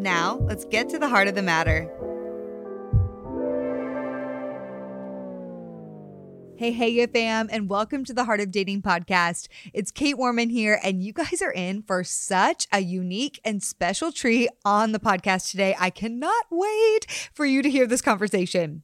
[0.00, 1.82] Now, let's get to the heart of the matter.
[6.56, 9.48] Hey, hey, you fam, and welcome to the Heart of Dating podcast.
[9.74, 14.10] It's Kait Warman here, and you guys are in for such a unique and special
[14.10, 15.76] treat on the podcast today.
[15.78, 17.04] I cannot wait
[17.34, 18.82] for you to hear this conversation.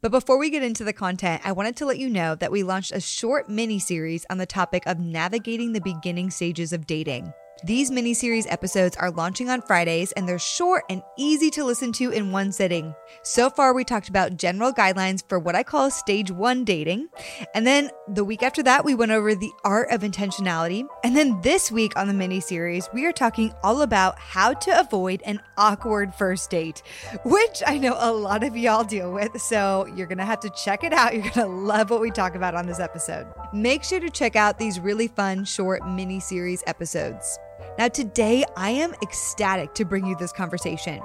[0.00, 2.64] But before we get into the content, I wanted to let you know that we
[2.64, 7.32] launched a short mini series on the topic of navigating the beginning stages of dating.
[7.62, 12.10] These mini-series episodes are launching on Fridays and they're short and easy to listen to
[12.10, 12.94] in one sitting.
[13.22, 17.08] So far, we talked about general guidelines for what I call stage one dating.
[17.54, 20.86] And then the week after that, we went over the art of intentionality.
[21.04, 25.20] And then this week on the mini-series, we are talking all about how to avoid
[25.26, 26.82] an awkward first date,
[27.26, 29.38] which I know a lot of y'all deal with.
[29.38, 31.12] So you're going to have to check it out.
[31.20, 33.26] You're going to love what we talk about on this episode.
[33.52, 37.38] Make sure to check out these really fun short mini-series episodes.
[37.78, 41.00] Now, today I am ecstatic to bring you this conversation.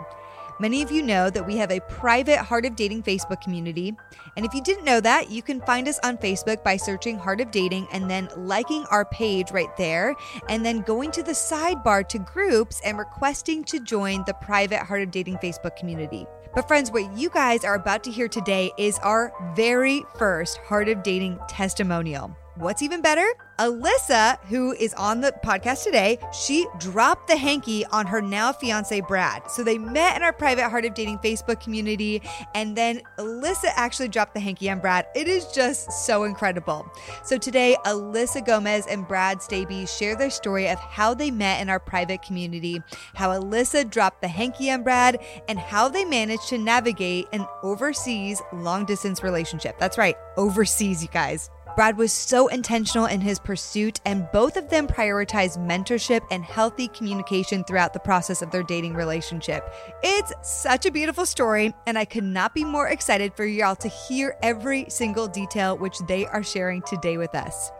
[0.58, 3.94] Many of you know that we have a private Heart of Dating Facebook community.
[4.38, 7.42] And if you didn't know that, you can find us on Facebook by searching Heart
[7.42, 10.16] of Dating and then liking our page right there,
[10.48, 15.02] and then going to the sidebar to groups and requesting to join the private Heart
[15.02, 16.26] of Dating Facebook community.
[16.53, 20.88] But, friends, what you guys are about to hear today is our very first Heart
[20.88, 22.33] of Dating testimonial.
[22.58, 23.28] What's even better?
[23.59, 29.02] Alyssa, who is on the podcast today, she dropped the hanky on her now fiance
[29.02, 29.52] Brad.
[29.52, 32.22] So they met in our private Heart of Dating Facebook community,
[32.53, 35.06] and then Alyssa actually dropped the hanky on Brad.
[35.16, 36.89] It is just so incredible.
[37.26, 41.70] So today, Alyssa Gomez and Brad Staby share their story of how they met in
[41.70, 42.82] our private community,
[43.15, 48.42] how Alyssa dropped the hanky on Brad, and how they managed to navigate an overseas
[48.54, 49.77] long distance relationship.
[49.77, 51.49] That's right, overseas, you guys.
[51.75, 56.87] Brad was so intentional in his pursuit, and both of them prioritized mentorship and healthy
[56.87, 59.73] communication throughout the process of their dating relationship.
[60.02, 63.89] It's such a beautiful story, and I could not be more excited for y'all to
[63.89, 67.71] hear every single detail which they are sharing today with us.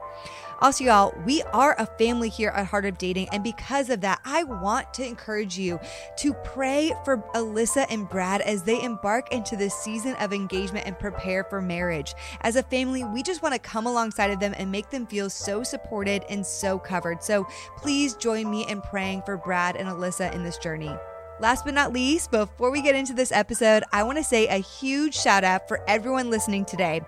[0.60, 3.28] Also, y'all, we are a family here at Heart of Dating.
[3.32, 5.80] And because of that, I want to encourage you
[6.18, 10.98] to pray for Alyssa and Brad as they embark into this season of engagement and
[10.98, 12.14] prepare for marriage.
[12.42, 15.30] As a family, we just want to come alongside of them and make them feel
[15.30, 17.22] so supported and so covered.
[17.22, 17.46] So
[17.78, 20.96] please join me in praying for Brad and Alyssa in this journey.
[21.42, 24.58] Last but not least, before we get into this episode, I want to say a
[24.58, 27.02] huge shout out for everyone listening today.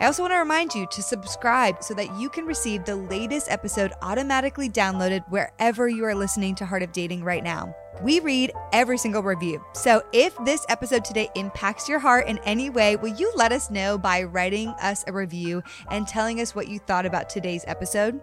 [0.00, 3.50] I also want to remind you to subscribe so that you can receive the latest
[3.50, 7.76] episode automatically downloaded wherever you are listening to Heart of Dating right now.
[8.02, 9.62] We read every single review.
[9.74, 13.70] So if this episode today impacts your heart in any way, will you let us
[13.70, 18.18] know by writing us a review and telling us what you thought about today's episode?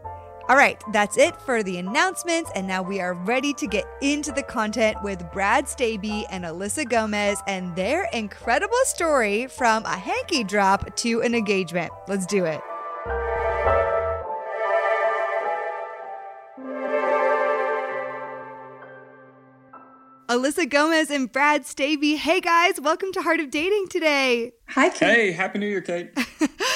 [0.52, 2.52] All right, that's it for the announcements.
[2.56, 6.90] And now we are ready to get into the content with Brad Staby and Alyssa
[6.90, 11.94] Gomez and their incredible story from a hanky drop to an engagement.
[12.10, 12.60] Let's do it.
[20.32, 22.16] Alyssa Gomez and Brad Staby.
[22.16, 24.54] Hey guys, welcome to Heart of Dating today.
[24.70, 24.98] Hi, Kait.
[25.00, 26.16] Hey, Happy New Year, Kait.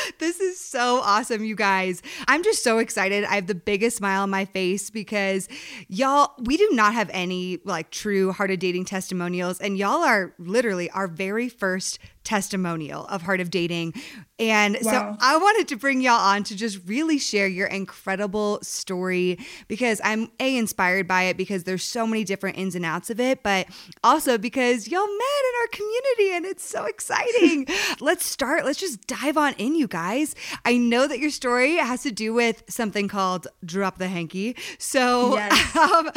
[0.19, 2.01] this is so awesome, you guys.
[2.27, 3.23] I'm just so excited.
[3.23, 5.47] I have the biggest smile on my face because
[5.87, 10.33] y'all, we do not have any like true Heart of Dating testimonials, and y'all are
[10.37, 13.93] literally our very first testimonial of Heart of Dating.
[14.37, 14.91] And wow.
[14.91, 20.01] so I wanted to bring y'all on to just really share your incredible story because
[20.03, 23.43] I'm A, inspired by it because there's so many different ins and outs of it,
[23.43, 23.67] but
[24.03, 27.67] also because y'all met in our community and it's so exciting.
[28.01, 28.65] let's start.
[28.65, 30.35] Let's just dive on in, you guys.
[30.65, 34.57] I know that your story has to do with something called drop the hanky.
[34.79, 35.75] So yes.
[35.77, 36.09] um,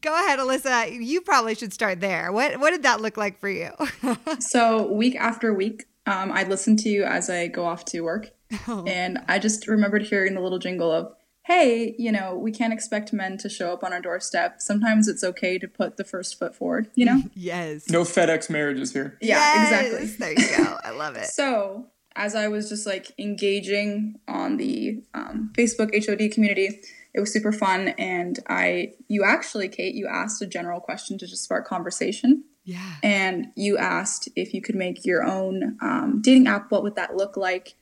[0.00, 1.04] go ahead, Alyssa.
[1.04, 2.32] You probably should start there.
[2.32, 3.70] What what did that look like for you?
[4.40, 8.30] so week after week, um, I'd listen to you as I go off to work,
[8.66, 8.84] oh.
[8.86, 11.12] and I just remembered hearing the little jingle of
[11.48, 14.60] hey, you know, we can't expect men to show up on our doorstep.
[14.60, 17.22] Sometimes it's okay to put the first foot forward, you know?
[17.34, 17.88] yes.
[17.88, 19.16] No FedEx marriages here.
[19.22, 19.82] Yeah, yes.
[20.02, 20.06] exactly.
[20.18, 20.78] There you go.
[20.84, 21.24] I love it.
[21.28, 26.82] so, as I was just like engaging on the um, Facebook HOD community,
[27.14, 27.88] it was super fun.
[27.98, 32.44] And I, you actually, Kait, you asked a general question to just spark conversation.
[32.64, 32.96] Yeah.
[33.02, 36.70] And you asked if you could make your own um, dating app.
[36.70, 37.76] What would that look like?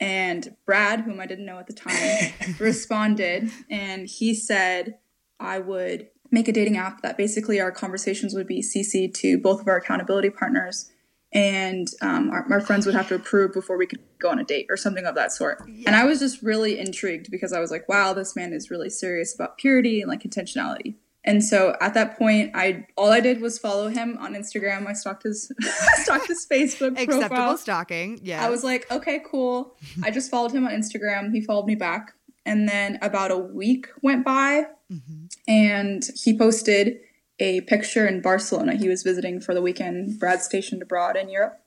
[0.00, 4.96] And Brad, whom I didn't know at the time, responded and he said,
[5.38, 9.60] I would make a dating app that basically our conversations would be CC to both
[9.60, 10.90] of our accountability partners
[11.32, 14.44] and um, our, our, friends would have to approve before we could go on a
[14.44, 15.62] date or something of that sort.
[15.68, 15.84] Yeah.
[15.86, 18.90] And I was just really intrigued because I was like, wow, this man is really
[18.90, 20.96] serious about purity and like intentionality.
[21.22, 24.86] And so at that point, I all I did was follow him on Instagram.
[24.86, 25.52] I stalked his
[26.02, 27.56] stalked his Facebook Acceptable profile.
[27.58, 28.20] stalking.
[28.22, 28.44] Yeah.
[28.44, 29.76] I was like, okay, cool.
[30.02, 31.32] I just followed him on Instagram.
[31.32, 32.14] He followed me back.
[32.46, 35.26] And then about a week went by mm-hmm.
[35.46, 37.00] and he posted
[37.40, 38.76] a picture in Barcelona.
[38.76, 40.18] He was visiting for the weekend.
[40.20, 41.60] Brad stationed abroad in Europe.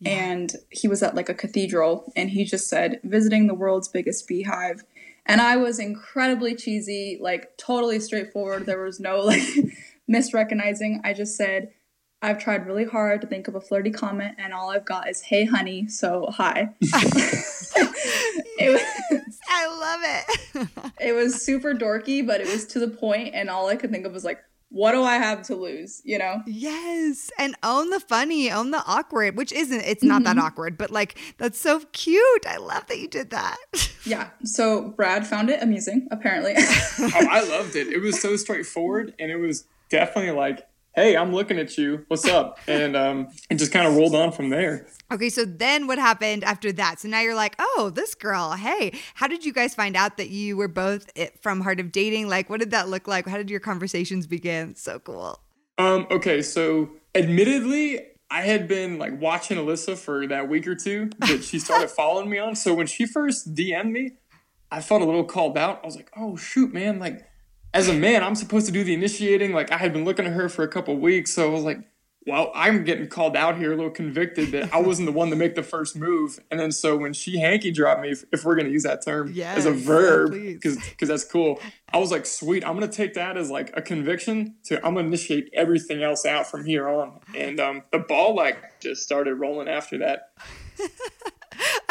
[0.00, 0.12] Yeah.
[0.12, 4.28] And he was at like a cathedral and he just said, visiting the world's biggest
[4.28, 4.84] beehive
[5.26, 8.66] and I was incredibly cheesy, like totally straightforward.
[8.66, 9.42] There was no like
[10.10, 11.00] misrecognizing.
[11.04, 11.72] I just said,
[12.22, 15.20] I've tried really hard to think of a flirty comment, and all I've got is
[15.22, 16.70] "Hey, honey." So hi.
[16.80, 20.92] it was, I love it.
[21.00, 24.06] it was super dorky, but it was to the point, and all I could think
[24.06, 24.38] of was like,
[24.74, 26.02] what do I have to lose?
[26.04, 26.42] You know?
[26.46, 27.30] Yes.
[27.38, 30.36] And own the funny, own the awkward, which isn't, it's not mm-hmm.
[30.36, 32.44] that awkward, but like, that's so cute.
[32.44, 33.56] I love that you did that.
[34.04, 34.30] yeah.
[34.42, 36.54] So Brad found it amusing, apparently.
[36.56, 37.86] oh, I loved it.
[37.86, 42.04] It was so straightforward and it was definitely like, hey, I'm looking at you.
[42.08, 42.58] What's up?
[42.66, 44.86] And um, and just kind of rolled on from there.
[45.12, 47.00] Okay, so then what happened after that?
[47.00, 48.52] So now you're like, oh, this girl.
[48.52, 51.92] Hey, how did you guys find out that you were both eh, from Heart of
[51.92, 52.28] Dating?
[52.28, 53.26] Like, what did that look like?
[53.26, 54.74] How did your conversations begin?
[54.74, 55.40] So cool.
[55.78, 56.06] Um.
[56.10, 58.00] Okay, so admittedly,
[58.30, 62.30] I had been like watching Alyssa for that week or two that she started following
[62.30, 62.54] me on.
[62.54, 64.12] So when she first DM'd me,
[64.70, 65.80] I felt a little called out.
[65.82, 67.26] I was like, oh shoot, man, like
[67.74, 69.52] as a man, I'm supposed to do the initiating.
[69.52, 71.80] Like I had been looking at her for a couple weeks, so I was like,
[72.26, 75.36] well, I'm getting called out here, a little convicted that I wasn't the one to
[75.36, 76.40] make the first move.
[76.50, 79.04] And then so when she hanky dropped me, if, if we're going to use that
[79.04, 81.60] term yes, as a verb, because because that's cool,
[81.92, 84.94] I was like, sweet, I'm going to take that as like a conviction to I'm
[84.94, 87.20] going to initiate everything else out from here on.
[87.36, 90.30] And um, the ball like just started rolling after that.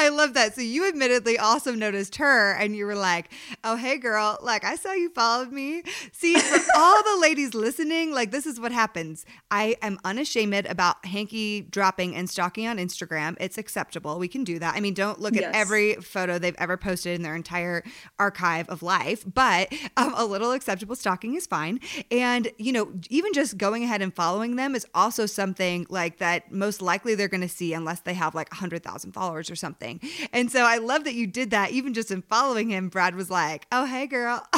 [0.03, 0.55] I love that.
[0.55, 3.31] So you admittedly also noticed her and you were like,
[3.63, 5.83] oh, hey, girl, like I saw you followed me.
[6.11, 9.25] See, for all the ladies listening, like this is what happens.
[9.49, 13.37] I am unashamed about hanky dropping and stalking on Instagram.
[13.39, 14.19] It's acceptable.
[14.19, 14.75] We can do that.
[14.75, 15.45] I mean, don't look yes.
[15.45, 17.83] at every photo they've ever posted in their entire
[18.19, 21.79] archive of life, but um, a little acceptable stalking is fine.
[22.11, 26.51] And, you know, even just going ahead and following them is also something like that
[26.51, 29.92] most likely they're going to see unless they have like 100,000 followers or something.
[30.31, 31.71] And so I love that you did that.
[31.71, 34.45] Even just in following him, Brad was like, oh, hey, girl.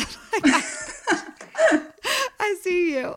[2.40, 3.16] I see you.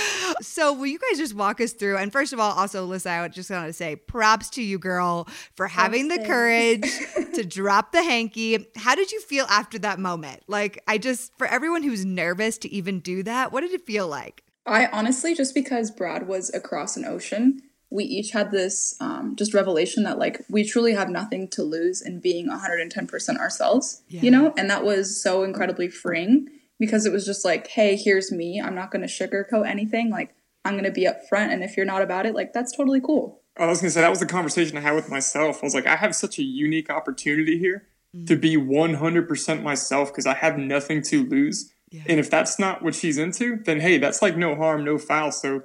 [0.40, 1.96] so will you guys just walk us through?
[1.96, 5.28] And first of all, also, Alyssa, I just want to say props to you, girl,
[5.54, 6.82] for having the courage
[7.34, 8.66] to drop the hanky.
[8.76, 10.42] How did you feel after that moment?
[10.46, 14.08] Like, I just, for everyone who's nervous to even do that, what did it feel
[14.08, 14.42] like?
[14.66, 19.54] I honestly, just because Brad was across an ocean, we each had this um, just
[19.54, 24.20] revelation that like we truly have nothing to lose in being 110% ourselves yeah.
[24.20, 24.52] you know?
[24.56, 26.48] And that was so incredibly freeing
[26.78, 28.60] because it was just like hey here's me.
[28.60, 30.10] I'm not going to sugarcoat anything.
[30.10, 31.52] Like i'm going to be upfront.
[31.52, 33.40] And if you're not about it like that's totally cool.
[33.56, 35.60] I was going to say that was the conversation i had with myself.
[35.62, 38.26] I was like i have such a unique opportunity here mm-hmm.
[38.26, 41.72] to be 100% myself because i have nothing to lose.
[41.90, 42.02] Yeah.
[42.06, 45.32] and if that's not what she's into then hey that's like no harm no foul.
[45.32, 45.62] So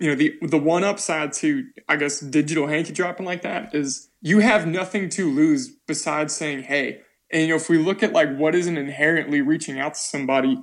[0.00, 4.08] you know the the one upside to I guess digital hanky dropping like that is
[4.22, 7.02] you have nothing to lose besides saying hey.
[7.30, 10.58] And you know if we look at like what isn't inherently reaching out to somebody,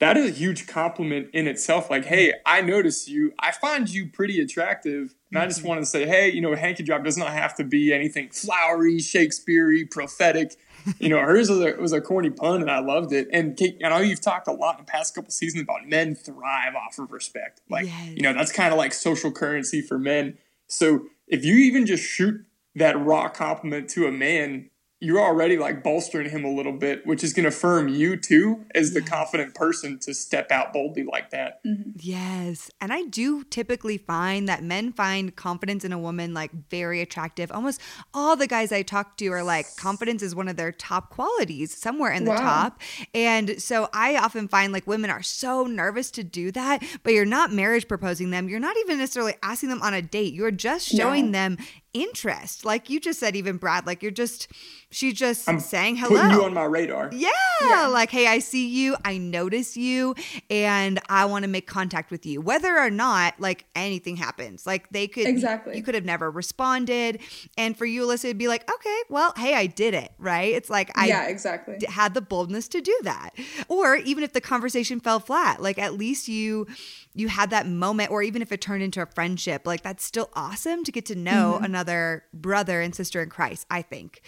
[0.00, 1.90] that is a huge compliment in itself.
[1.90, 5.68] Like hey, I notice you, I find you pretty attractive, and I just mm-hmm.
[5.68, 9.00] wanted to say hey, you know hanky drop does not have to be anything flowery,
[9.00, 10.56] Shakespeare prophetic
[10.98, 13.28] you know, hers was a, was a corny pun, and I loved it.
[13.32, 16.14] And Kait, I know you've talked a lot in the past couple seasons about men
[16.14, 17.60] thrive off of respect.
[17.68, 18.10] Like, yes.
[18.14, 20.38] you know, that's kind of like social currency for men.
[20.66, 24.70] So if you even just shoot that raw compliment to a man,
[25.04, 28.64] you're already like bolstering him a little bit, which is going to affirm you too
[28.74, 31.62] as the confident person to step out boldly like that.
[31.64, 31.90] Mm-hmm.
[31.96, 32.70] Yes.
[32.80, 37.52] And I do typically find that men find confidence in a woman like very attractive.
[37.52, 37.82] Almost
[38.14, 41.76] all the guys I talk to are like, confidence is one of their top qualities,
[41.76, 42.38] somewhere in the wow.
[42.38, 42.80] top.
[43.12, 47.26] And so I often find like women are so nervous to do that, but you're
[47.26, 48.48] not marriage proposing them.
[48.48, 50.32] You're not even necessarily asking them on a date.
[50.32, 51.32] You're just showing no.
[51.32, 51.58] them
[51.94, 52.64] interest.
[52.64, 54.48] Like you just said, even Brad, like you're just,
[54.90, 56.20] she's just I'm saying hello.
[56.20, 57.08] Putting you on my radar.
[57.12, 57.30] Yeah,
[57.62, 60.14] yeah, like, hey, I see you, I notice you,
[60.50, 62.40] and I want to make contact with you.
[62.40, 64.66] Whether or not, like, anything happens.
[64.66, 65.76] Like, they could, exactly.
[65.76, 67.20] you could have never responded.
[67.56, 70.52] And for you, Alyssa, it'd be like, okay, well, hey, I did it, right?
[70.52, 71.76] It's like, I yeah, exactly.
[71.78, 73.30] d- had the boldness to do that.
[73.68, 76.66] Or even if the conversation fell flat, like, at least you,
[77.14, 80.30] you had that moment, or even if it turned into a friendship, like, that's still
[80.34, 81.64] awesome to get to know mm-hmm.
[81.64, 81.83] another
[82.32, 84.22] brother and sister in Christ, I think.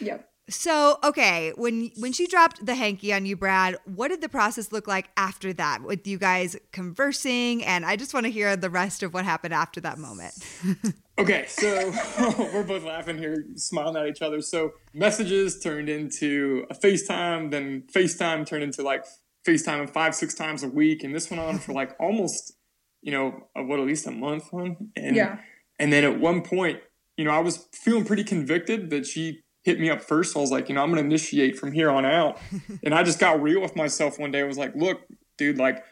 [0.00, 0.28] Yep.
[0.50, 4.72] So, okay, when when she dropped the hanky on you, Brad, what did the process
[4.72, 7.64] look like after that with you guys conversing?
[7.64, 10.34] And I just want to hear the rest of what happened after that moment.
[11.18, 11.92] Okay, so
[12.54, 14.40] we're both laughing here, smiling at each other.
[14.40, 19.04] So messages turned into a FaceTime, then FaceTime turned into like
[19.46, 22.54] FaceTime five, six times a week, and this went on for like almost,
[23.02, 24.70] you know, what at least a month, huh?
[24.96, 25.38] And Yeah.
[25.78, 26.80] and then at one point,
[27.16, 30.32] you know, I was feeling pretty convicted that she hit me up first.
[30.32, 32.38] So I was like, you know, I'm gonna initiate from here on out.
[32.84, 34.40] and I just got real with myself one day.
[34.40, 35.02] I was like, look,
[35.38, 35.84] dude, like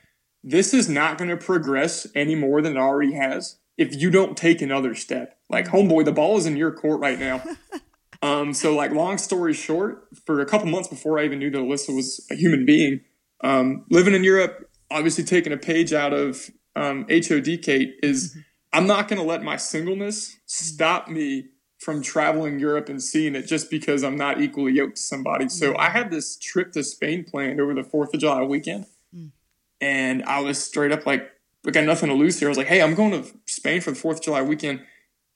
[0.42, 4.60] this is not gonna progress any more than it already has if you don't take
[4.60, 5.38] another step.
[5.48, 7.42] Like, homeboy, the ball is in your court right now.
[8.22, 11.58] um, so like long story short, for a couple months before I even knew that
[11.58, 13.00] Alyssa was a human being,
[13.42, 18.36] um, living in Europe, obviously taking a page out of um, HOD Kait is
[18.72, 21.48] I'm not going to let my singleness stop me
[21.78, 25.48] from traveling Europe and seeing it just because I'm not equally yoked to somebody.
[25.48, 28.86] So I had this trip to Spain planned over the 4th of July weekend.
[29.80, 31.30] And I was straight up like,
[31.66, 32.48] I got nothing to lose here.
[32.48, 34.80] I was like, hey, I'm going to Spain for the 4th of July weekend.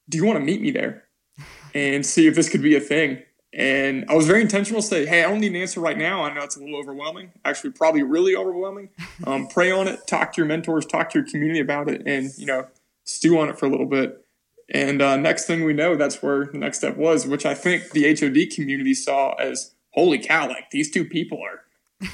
[0.07, 1.05] Do you want to meet me there
[1.73, 3.23] and see if this could be a thing?
[3.51, 6.23] And I was very intentional to say, hey, I don't need an answer right now.
[6.23, 8.89] I know it's a little overwhelming, actually, probably really overwhelming.
[9.25, 12.31] Um, pray on it, talk to your mentors, talk to your community about it, and,
[12.37, 12.67] you know,
[13.05, 14.21] stew on it for a little bit.
[14.73, 17.91] And uh, next thing we know, that's where the next step was, which I think
[17.91, 21.61] the HOD community saw as holy cow, like these two people are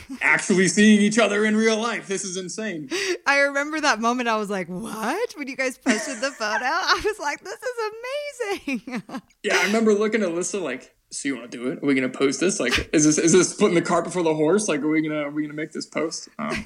[0.22, 2.08] actually seeing each other in real life.
[2.08, 2.90] This is insane.
[3.26, 4.30] I remember that moment.
[4.30, 8.78] I was like, "What?" When you guys posted the photo, I was like, "This is
[8.78, 9.04] amazing."
[9.44, 11.80] Yeah, I remember looking at Alyssa like, so you want to do it?
[11.82, 12.60] Are we gonna post this?
[12.60, 14.68] Like, is this is this putting the cart before the horse?
[14.68, 16.30] Like, are we gonna are we gonna make this post?
[16.38, 16.66] Um,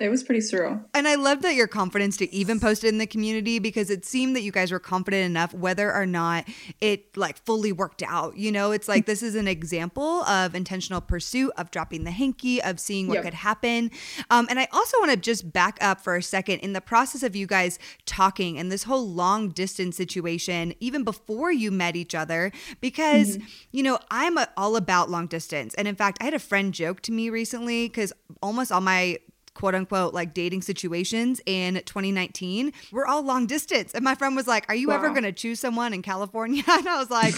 [0.00, 0.82] It was pretty surreal.
[0.94, 4.06] And I love that your confidence to even post it in the community because it
[4.06, 6.46] seemed that you guys were confident enough whether or not
[6.80, 8.36] it like fully worked out.
[8.36, 12.62] You know, it's like this is an example of intentional pursuit, of dropping the hanky,
[12.62, 13.24] of seeing what Yep.
[13.24, 13.90] could happen.
[14.30, 17.22] Um, and I also want to just back up for a second in the process
[17.22, 22.14] of you guys talking and this whole long distance situation, even before you met each
[22.14, 23.38] other, because,
[23.70, 25.74] you know, I'm a, all about long distance.
[25.74, 29.18] And in fact, I had a friend joke to me recently because almost all my
[29.60, 33.92] quote unquote like dating situations in 2019 were all long distance.
[33.92, 36.64] And my friend was like, Are you ever going to choose someone in California?
[36.70, 37.34] And I was like,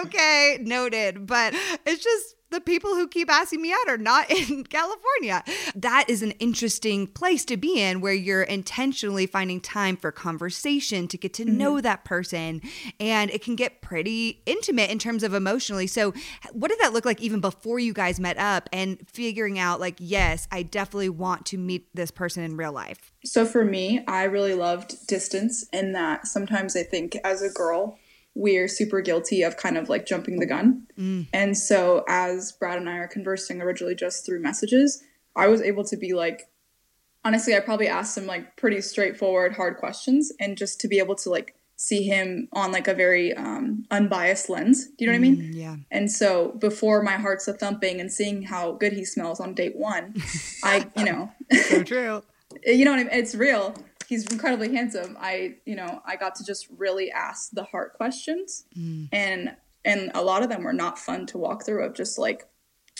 [0.06, 1.24] Okay, noted.
[1.26, 1.54] But
[1.86, 5.44] it's just the people who keep asking me out are not in California.
[5.74, 11.06] That is an interesting place to be in where you're intentionally finding time for conversation
[11.08, 11.58] to get to mm-hmm.
[11.58, 12.62] know that person.
[12.98, 15.86] And it can get pretty intimate in terms of emotionally.
[15.86, 16.14] So,
[16.52, 19.96] what did that look like even before you guys met up and figuring out, like,
[19.98, 23.12] yes, I definitely want to meet this person in real life?
[23.24, 27.98] So for me, I really loved distance in that sometimes I think as a girl,
[28.38, 30.86] we're super guilty of kind of like jumping the gun.
[31.32, 35.02] And so as Brad and I are conversing originally just through messages,
[35.34, 36.48] I was able to be like,
[37.24, 41.14] honestly, I probably asked some like pretty straightforward, hard questions and just to be able
[41.16, 44.86] to like see him on like a very um, unbiased lens.
[44.86, 45.52] Do you know what I mean?
[45.54, 45.76] Yeah.
[45.90, 49.76] And so before my heart's a thumping and seeing how good he smells on date
[49.76, 50.14] one,
[50.62, 51.32] I, you know,
[51.68, 52.22] So true.
[52.66, 53.12] you know what I mean?
[53.12, 53.74] It's real.
[54.08, 55.16] He's incredibly handsome.
[55.20, 58.64] I, you know, I got to just really ask the heart questions,
[59.12, 61.84] and and a lot of them were not fun to walk through.
[61.84, 62.48] Of just like,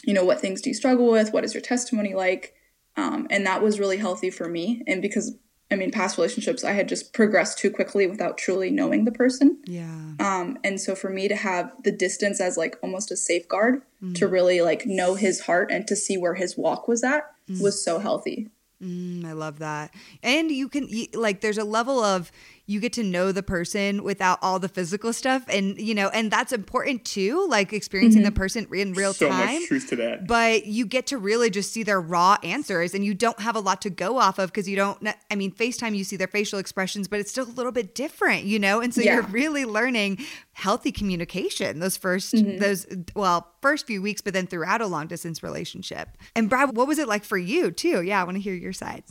[0.04, 1.32] you know, what things do you struggle with?
[1.32, 2.54] What is your testimony like?
[2.96, 4.82] Um, and that was really healthy for me.
[4.86, 5.36] And because
[5.70, 9.60] I mean, past relationships, I had just progressed too quickly without truly knowing the person.
[9.66, 10.12] Yeah.
[10.20, 13.82] Um, and so for me to have the distance as like almost a safeguard
[14.14, 17.24] to really like know his heart and to see where his walk was at
[17.60, 18.48] was so healthy.
[18.82, 19.94] Mm, I love that.
[20.22, 22.30] And you can like there's a level of
[22.66, 26.30] you get to know the person without all the physical stuff and you know and
[26.30, 29.60] that's important too like experiencing the person in real so time.
[29.60, 30.26] much truth to that.
[30.26, 33.60] But you get to really just see their raw answers and you don't have a
[33.60, 36.58] lot to go off of because you don't, I mean, FaceTime, you see their facial
[36.58, 38.80] expressions, but it's still a little bit different, you know?
[38.80, 40.18] And so you're really learning
[40.52, 45.42] healthy communication those 1st those, well, first few weeks, but then throughout a long distance
[45.42, 46.08] relationship.
[46.34, 48.02] And Brad, what was it like for you too?
[48.02, 49.04] Yeah, I want to hear your side.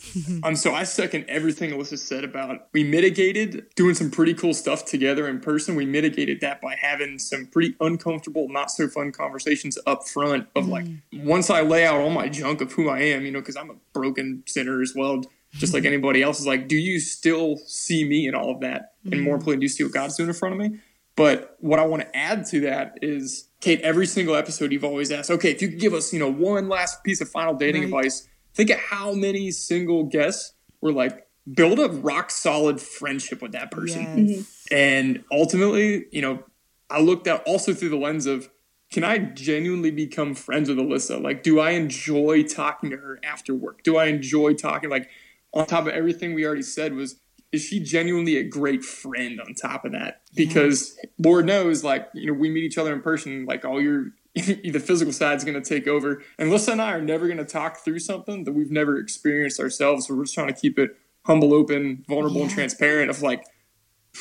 [0.43, 4.53] Um, so I second everything Alyssa said about we mitigated mitigated doing some pretty cool
[4.53, 5.75] stuff together in person.
[5.75, 10.65] We mitigated that by having some pretty uncomfortable, not so fun conversations up front of
[10.65, 10.69] mm.
[10.69, 10.85] like,
[11.23, 13.69] once I lay out all my junk of who I am, you know, because I'm
[13.69, 18.03] a broken sinner as well, just like anybody else, is like, do you still see
[18.03, 18.93] me in all of that?
[19.05, 19.13] Mm.
[19.13, 19.39] And more mm.
[19.39, 20.79] importantly, do you see what God's doing in front of me?
[21.15, 25.11] But what I want to add to that is, Kait, every single episode you've always
[25.11, 27.83] asked, okay, if you could give us, you know, one last piece of final dating
[27.83, 28.05] right.
[28.05, 33.51] advice, think of how many single guests were like, build a rock solid friendship with
[33.51, 34.27] that person.
[34.27, 34.39] Yes.
[34.39, 34.75] Mm-hmm.
[34.75, 36.43] And ultimately, you know,
[36.89, 38.49] I looked at also through the lens of,
[38.91, 41.21] can I genuinely become friends with Alyssa?
[41.21, 43.83] Like, do I enjoy talking to her after work?
[43.83, 44.89] Do I enjoy talking?
[44.89, 45.09] Like,
[45.53, 47.19] on top of everything we already said, was
[47.51, 50.21] is she genuinely a great friend on top of that?
[50.35, 51.09] Because yeah.
[51.19, 54.83] Lord knows, like, you know, we meet each other in person, like all your the
[54.85, 56.21] physical side is going to take over.
[56.37, 59.61] And Lissa and I are never going to talk through something that we've never experienced
[59.61, 60.07] ourselves.
[60.07, 62.44] So we're just trying to keep it humble, open, vulnerable, yeah.
[62.44, 63.10] and transparent.
[63.10, 63.44] Of like,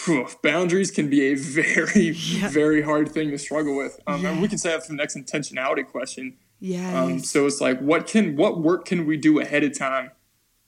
[0.05, 2.49] whew, boundaries can be a very, yeah.
[2.49, 3.99] very hard thing to struggle with.
[4.07, 4.33] Um, yeah.
[4.33, 6.37] And we can say that for the next intentionality question.
[6.61, 7.03] Yeah.
[7.03, 10.13] Um, so it's like, what can, what work can we do ahead of time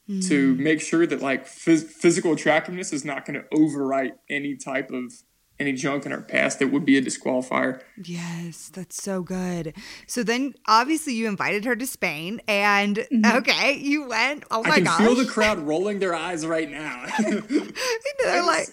[0.09, 0.27] mm.
[0.29, 4.91] to make sure that like phys- physical attractiveness is not going to overwrite any type
[4.91, 5.13] of
[5.59, 7.81] any junk in our past that would be a disqualifier.
[8.03, 9.75] Yes, that's so good.
[10.07, 13.37] So then obviously you invited her to Spain and mm-hmm.
[13.39, 14.45] okay, you went.
[14.51, 14.73] Oh my gosh.
[14.73, 14.99] I can gosh.
[14.99, 17.07] feel the crowd rolling their eyes right now.
[17.19, 18.69] They're like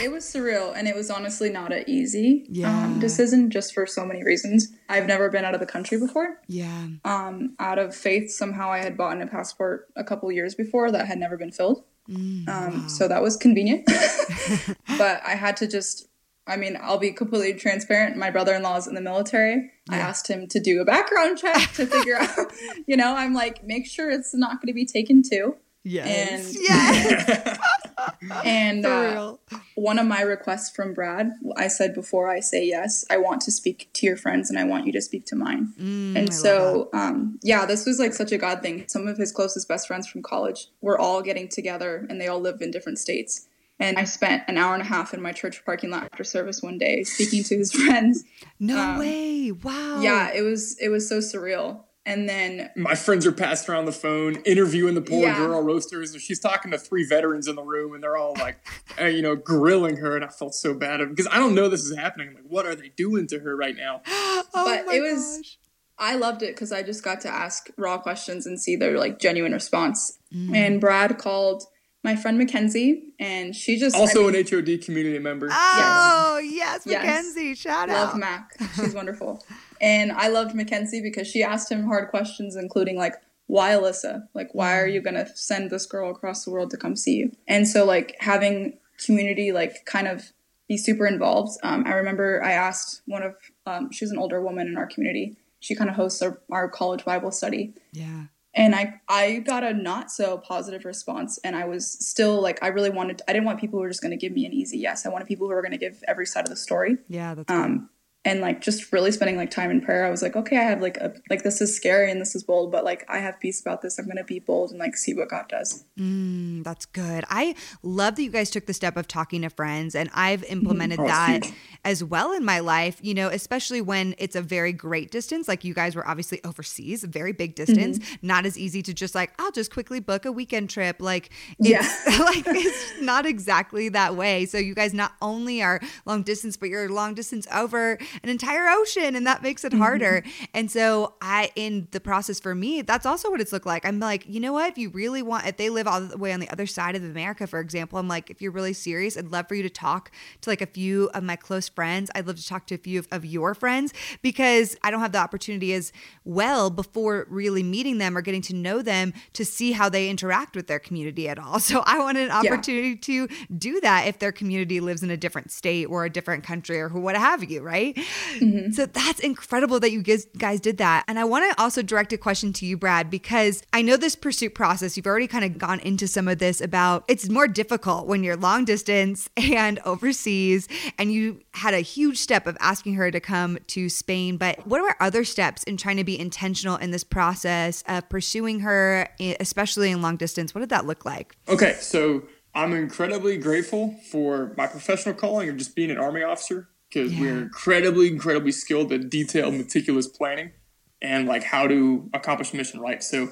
[0.00, 2.84] it was surreal and it was honestly not an easy um, yeah.
[2.84, 6.38] um, decision just for so many reasons i've never been out of the country before
[6.46, 10.90] yeah um, out of faith somehow i had bought a passport a couple years before
[10.90, 12.86] that had never been filled mm, um, wow.
[12.86, 13.86] so that was convenient
[14.98, 16.08] but i had to just
[16.46, 18.16] I mean, I'll be completely transparent.
[18.16, 19.70] My brother in law is in the military.
[19.88, 19.96] Yeah.
[19.96, 22.52] I asked him to do a background check to figure out,
[22.86, 25.56] you know, I'm like, make sure it's not going to be taken too.
[25.84, 26.54] Yes.
[26.54, 27.58] And, yes.
[28.44, 29.36] and uh,
[29.74, 33.52] one of my requests from Brad, I said before I say yes, I want to
[33.52, 35.72] speak to your friends and I want you to speak to mine.
[35.80, 38.84] Mm, and I so, um, yeah, this was like such a God thing.
[38.88, 42.40] Some of his closest best friends from college were all getting together and they all
[42.40, 43.48] live in different states.
[43.78, 46.62] And I spent an hour and a half in my church parking lot after service
[46.62, 48.24] one day speaking to his friends.
[48.60, 49.50] No um, way.
[49.50, 50.00] Wow.
[50.00, 51.84] Yeah, it was it was so surreal.
[52.04, 55.36] And then my friends are passing around the phone, interviewing the poor yeah.
[55.36, 58.58] girl roasters, and she's talking to three veterans in the room, and they're all like,
[59.00, 60.16] uh, you know, grilling her.
[60.16, 62.28] And I felt so bad because I don't know this is happening.
[62.30, 64.02] I'm like, what are they doing to her right now?
[64.08, 65.58] oh but it was, gosh.
[65.96, 69.20] I loved it because I just got to ask raw questions and see their like
[69.20, 70.18] genuine response.
[70.34, 70.56] Mm.
[70.56, 71.62] And Brad called
[72.04, 75.48] my friend Mackenzie, and she just also I mean, an HOD community member.
[75.50, 77.58] Oh yes, yes Mackenzie, yes.
[77.58, 78.06] shout Love out.
[78.12, 79.44] Love Mac, she's wonderful.
[79.80, 83.14] And I loved Mackenzie because she asked him hard questions, including like,
[83.46, 84.28] why Alyssa?
[84.34, 87.32] Like, why are you gonna send this girl across the world to come see you?
[87.46, 90.32] And so like having community like kind of
[90.68, 91.58] be super involved.
[91.62, 93.34] Um, I remember I asked one of
[93.66, 95.36] um, she's an older woman in our community.
[95.60, 97.74] She kind of hosts our, our college Bible study.
[97.92, 98.24] Yeah.
[98.54, 102.68] And I I got a not so positive response, and I was still like I
[102.68, 103.22] really wanted.
[103.26, 105.06] I didn't want people who were just going to give me an easy yes.
[105.06, 106.98] I wanted people who were going to give every side of the story.
[107.08, 107.88] Yeah, that's um,
[108.24, 110.80] and like just really spending like time in prayer i was like okay i have
[110.80, 113.60] like a like this is scary and this is bold but like i have peace
[113.60, 117.24] about this i'm gonna be bold and like see what god does mm, that's good
[117.28, 120.98] i love that you guys took the step of talking to friends and i've implemented
[120.98, 121.06] mm-hmm.
[121.06, 121.52] oh, that
[121.84, 125.64] as well in my life you know especially when it's a very great distance like
[125.64, 128.26] you guys were obviously overseas a very big distance mm-hmm.
[128.26, 131.68] not as easy to just like i'll just quickly book a weekend trip like it's
[131.68, 132.18] yeah.
[132.24, 136.68] like it's not exactly that way so you guys not only are long distance but
[136.68, 140.22] you're long distance over an entire ocean and that makes it harder.
[140.22, 140.44] Mm-hmm.
[140.54, 143.84] And so I in the process for me, that's also what it's looked like.
[143.84, 144.70] I'm like, you know what?
[144.70, 147.04] If you really want if they live all the way on the other side of
[147.04, 150.10] America, for example, I'm like, if you're really serious, I'd love for you to talk
[150.42, 152.10] to like a few of my close friends.
[152.14, 155.12] I'd love to talk to a few of, of your friends because I don't have
[155.12, 155.92] the opportunity as
[156.24, 160.56] well before really meeting them or getting to know them to see how they interact
[160.56, 161.60] with their community at all.
[161.72, 163.26] So I want an opportunity yeah.
[163.26, 166.78] to do that if their community lives in a different state or a different country
[166.78, 167.98] or who what have you, right?
[168.38, 168.72] Mm-hmm.
[168.72, 171.04] So that's incredible that you guys, guys did that.
[171.08, 174.16] And I want to also direct a question to you, Brad, because I know this
[174.16, 178.06] pursuit process, you've already kind of gone into some of this about it's more difficult
[178.06, 183.10] when you're long distance and overseas, and you had a huge step of asking her
[183.10, 184.36] to come to Spain.
[184.36, 188.60] But what are other steps in trying to be intentional in this process of pursuing
[188.60, 189.08] her,
[189.40, 190.54] especially in long distance?
[190.54, 191.36] What did that look like?
[191.48, 192.22] Okay, so
[192.54, 197.20] I'm incredibly grateful for my professional calling of just being an Army officer because yeah.
[197.20, 200.52] we're incredibly, incredibly skilled at detailed, meticulous planning
[201.00, 203.02] and like how to accomplish mission right.
[203.02, 203.30] So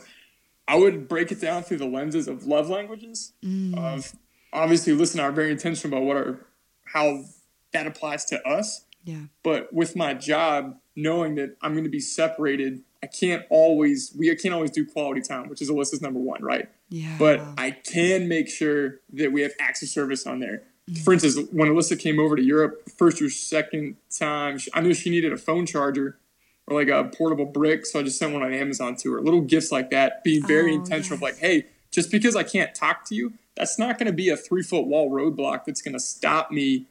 [0.67, 3.77] I would break it down through the lenses of love languages, mm.
[3.77, 4.15] of
[4.53, 6.47] obviously listen I are very intentional about what are
[6.87, 7.25] how
[7.73, 8.85] that applies to us.
[9.05, 9.23] Yeah.
[9.43, 14.35] But with my job, knowing that I'm going to be separated, I can't always we
[14.37, 16.69] can't always do quality time, which is Alyssa's number one, right?
[16.89, 17.17] Yeah.
[17.19, 20.65] But I can make sure that we have access service on there.
[20.91, 21.03] Mm-hmm.
[21.05, 24.95] For instance, when Alyssa came over to Europe, first or second time, she, I knew
[24.95, 26.19] she needed a phone charger
[26.67, 29.21] or like a portable brick, so I just sent one on Amazon to her.
[29.21, 31.17] Little gifts like that, being very Oh, intentional.
[31.17, 31.33] Of yes.
[31.33, 34.37] like, hey, just because I can't talk to you, that's not going to be a
[34.37, 36.87] three foot wall roadblock that's going to stop me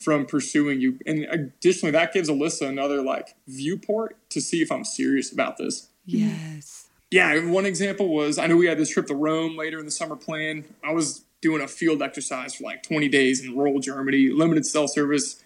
[0.00, 0.98] from pursuing you.
[1.06, 5.88] And additionally, that gives Alyssa another like viewport to see if I'm serious about this.
[6.04, 6.88] yes.
[7.10, 9.90] Yeah, one example was I knew we had this trip to Rome later in the
[9.90, 10.64] summer plan.
[10.82, 14.88] I was doing a field exercise for like 20 days in rural Germany, limited cell
[14.88, 15.42] service,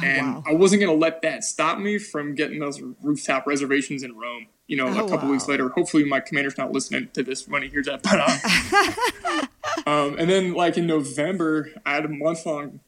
[0.00, 0.44] and Oh, wow.
[0.46, 4.46] I wasn't going to let that stop me from getting those rooftop reservations in Rome.
[4.68, 5.68] You know, Oh, a couple weeks later.
[5.70, 8.02] Hopefully, my commander's not listening to this when he hears that.
[8.04, 9.46] But uh,
[9.90, 12.78] um, and then, like in November, I had a month long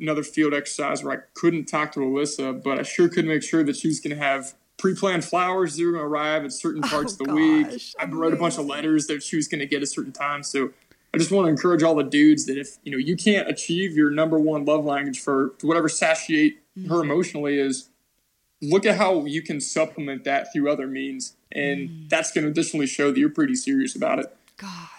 [0.00, 3.64] another field exercise where I couldn't talk to Alyssa, but I sure could make sure
[3.64, 6.82] that she was going to have pre-planned flowers that were going to arrive at certain
[6.94, 7.68] parts of the Oh, week.
[7.70, 10.12] gosh, I wrote a bunch of letters that she was going to get at certain
[10.12, 10.48] times.
[10.50, 10.70] So
[11.18, 13.96] I just want to encourage all the dudes that if you know you can't achieve
[13.96, 16.90] your number one love language for whatever satiate Mm-hmm.
[16.90, 17.88] her emotionally is,
[18.62, 22.08] look at how you can supplement that through other means, and Mm.
[22.08, 24.26] that's going to additionally show that you're pretty serious about it.
[24.56, 24.97] Gosh.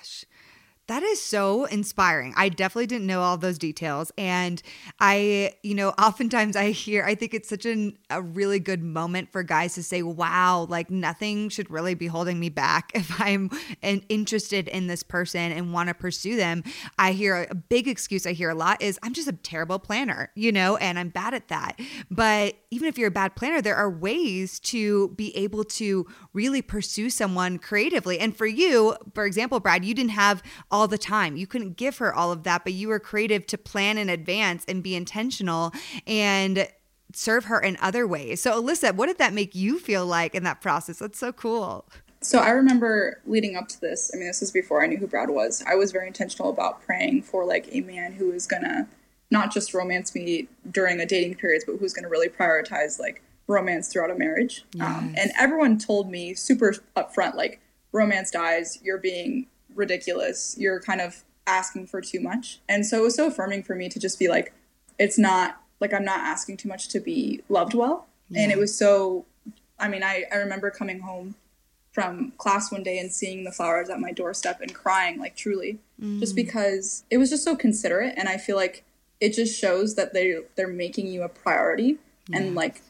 [0.90, 2.34] That is so inspiring.
[2.36, 4.12] I definitely didn't know all those details.
[4.18, 4.60] And
[5.00, 9.32] I, you know, oftentimes I hear, I think it's such an, a really good moment
[9.32, 13.52] for guys to say, wow, like nothing should really be holding me back if I'm
[13.84, 16.64] an, interested in this person and want to pursue them.
[16.98, 20.32] I hear a big excuse I hear a lot is, I'm just a terrible planner,
[20.34, 21.80] you know, and I'm bad at that.
[22.10, 26.62] But even if you're a bad planner, there are ways to be able to really
[26.62, 28.20] pursue someone creatively.
[28.20, 31.38] And for you, for example, Brad, you didn't have all the time.
[31.38, 34.64] You couldn't give her all of that, but you were creative to plan in advance
[34.68, 35.72] and be intentional
[36.06, 36.68] and
[37.14, 38.42] serve her in other ways.
[38.42, 41.00] So, Alyssa, what did that make you feel like in that process?
[41.00, 41.86] That's so cool.
[42.22, 44.12] So I remember leading up to this.
[44.14, 45.64] I mean, this was before I knew who Brad was.
[45.66, 48.88] I was very intentional about praying for like a man who was gonna
[49.32, 53.90] not just romance me during a dating period, but who's gonna really prioritize like romance
[53.90, 54.64] throughout a marriage.
[54.80, 57.60] Um, and everyone told me super upfront, like
[57.92, 58.80] romance dies.
[58.84, 60.56] You're being ridiculous.
[60.58, 62.60] You're kind of asking for too much.
[62.70, 64.54] And so it was so affirming for me to just be like,
[65.00, 68.08] it's not like I'm not asking too much to be loved well.
[68.36, 69.26] And it was so.
[69.80, 71.34] I mean, I I remember coming home
[71.92, 75.80] from class one day and seeing the flowers at my doorstep and crying like truly
[76.20, 78.84] just because it was just so considerate and i feel like
[79.20, 81.98] it just shows that they they're making you a priority
[82.32, 82.82] and like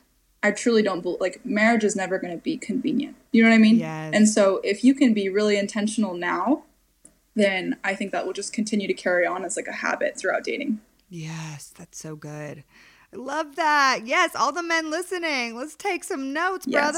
[0.44, 3.56] i truly don't bel like marriage is never going to be convenient you know what
[3.56, 4.12] i mean Yes.
[4.14, 6.64] and so if you can be really intentional now
[7.36, 10.44] then i think that will just continue to carry on as like a habit throughout
[10.44, 10.80] dating
[11.12, 12.64] Yes, that's so good.
[13.12, 14.02] I love that.
[14.06, 16.92] Yes, all the men listening, let's take some notes, Yes.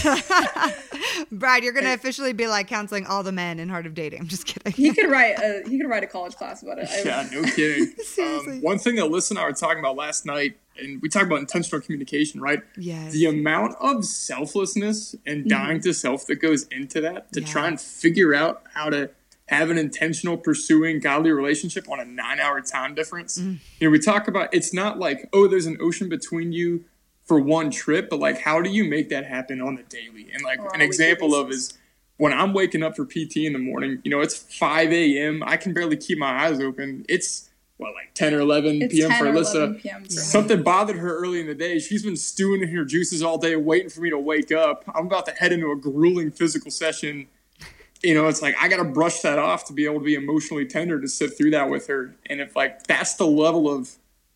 [0.00, 1.26] brothers.
[1.32, 4.20] Brad, you're going to officially be like counseling all the men in Heart of Dating.
[4.20, 4.72] I'm just kidding.
[4.72, 7.86] he could write a he could write a college class about it Yeah, no kidding.
[8.04, 8.52] Seriously.
[8.58, 11.24] Um, one thing that Alyssa and I were talking about last night, and we talk
[11.24, 12.62] about intentional communication, right?
[12.76, 13.12] Yes.
[13.12, 17.80] The amount of selflessness and dying to self that goes into that to try and
[17.80, 19.10] figure out how to
[19.46, 23.38] have an intentional pursuing godly relationship on a nine hour time difference.
[23.38, 26.84] You know, we talk about it's not like, oh, there's an ocean between you
[27.24, 30.30] for one trip, but like, how do you make that happen on the daily?
[30.32, 31.76] And like, on an example of is
[32.16, 35.42] when I'm waking up for PT in the morning, you know, it's 5 a.m.
[35.46, 37.04] I can barely keep my eyes open.
[37.08, 37.47] It's,
[37.78, 39.10] what, like 10 or 11 it's p.m.
[39.10, 39.54] 10 for or Alyssa.
[39.54, 40.04] 11 p.m.
[40.04, 40.10] for.
[40.10, 41.78] Something bothered her early in the day.
[41.78, 44.84] She's been stewing in her juices all day, waiting for me to wake up.
[44.94, 47.28] I'm about to head into a grueling physical session.
[48.02, 50.14] You know, it's like I got to brush that off to be able to be
[50.14, 52.14] emotionally tender to sit through that with her.
[52.26, 53.90] And if like that's the level of,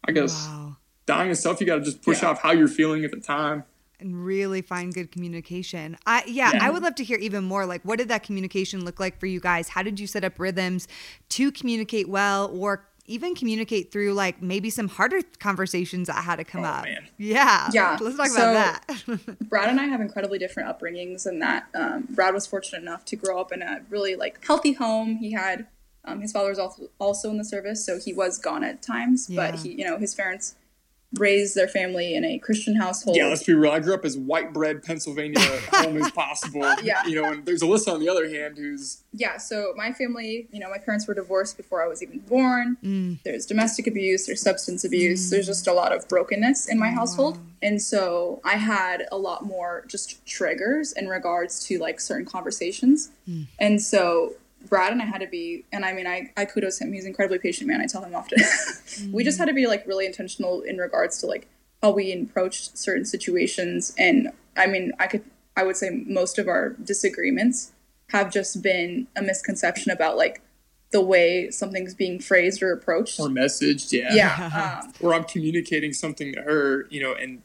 [0.06, 0.76] I guess, Wow.
[1.06, 2.30] dying of self, you got to just push Yeah.
[2.30, 3.64] off how you're feeling at the time.
[4.00, 5.96] and really find good communication.
[6.06, 6.66] I yeah, Yeah.
[6.66, 9.26] I would love to hear even more like what did that communication look like for
[9.26, 9.68] you guys?
[9.68, 10.88] How did you set up rhythms
[11.28, 16.44] to communicate well or even communicate through like maybe some harder conversations that had to
[16.44, 16.84] come Oh, up.
[16.84, 17.06] man.
[17.18, 17.68] Yeah.
[17.72, 17.98] Yeah.
[18.00, 19.38] Let's talk So- about that.
[19.48, 23.16] Brad and I have incredibly different upbringings and that um, Brad was fortunate enough to
[23.16, 25.16] grow up in a really like healthy home.
[25.16, 25.66] He had
[26.04, 29.28] um, his father was also also in the service, so he was gone at times.
[29.30, 29.50] Yeah.
[29.50, 30.56] But he, you know, his parents
[31.14, 33.16] raised their family in a Christian household.
[33.16, 33.72] Yeah, let's be real.
[33.72, 35.40] I grew up as white bread Pennsylvania
[35.72, 36.62] home as possible.
[36.82, 37.04] Yeah.
[37.06, 40.58] You know, and there's Alyssa on the other hand who's yeah, so my family, you
[40.58, 42.78] know, my parents were divorced before I was even born.
[42.82, 43.22] Mm.
[43.24, 47.38] There's domestic abuse, there's substance abuse, there's just a lot of brokenness in my household.
[47.60, 53.10] And so I had a lot more just triggers in regards to like certain conversations.
[53.58, 54.34] And so
[54.68, 56.92] Brad and I had to be, and I mean, I, I kudos him.
[56.92, 57.80] He's an incredibly patient man.
[57.80, 58.42] I tell him often.
[59.12, 61.48] we just had to be like really intentional in regards to like
[61.82, 63.94] how we approached certain situations.
[63.98, 65.24] And I mean, I could,
[65.56, 67.72] I would say most of our disagreements
[68.10, 70.42] have just been a misconception about like
[70.92, 73.92] the way something's being phrased or approached or messaged.
[73.92, 74.14] Yeah.
[74.14, 74.80] Yeah.
[74.84, 77.42] Um, or I'm communicating something to her, you know, and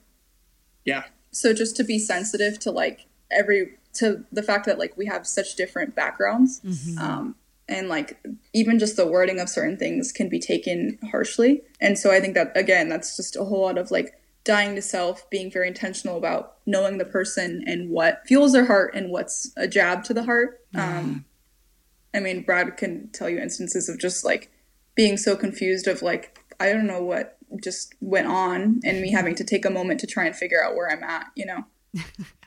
[0.86, 1.06] yeah.
[1.32, 5.28] So just to be sensitive to like every to the fact that like we have
[5.28, 6.98] such different backgrounds, mm-hmm.
[6.98, 7.36] um,
[7.68, 8.20] and like
[8.54, 11.62] even just the wording of certain things can be taken harshly.
[11.82, 14.82] And so I think that again, that's just a whole lot of like dying to
[14.82, 19.52] self, being very intentional about knowing the person and what fuels their heart and what's
[19.58, 20.62] a jab to the heart.
[20.74, 21.00] Yeah.
[21.00, 21.26] Um,
[22.14, 24.50] I mean, Brad can tell you instances of just like
[24.96, 29.36] being so confused of like I don't know what just went on and me having
[29.36, 31.66] to take a moment to try and figure out where I'm at, you know.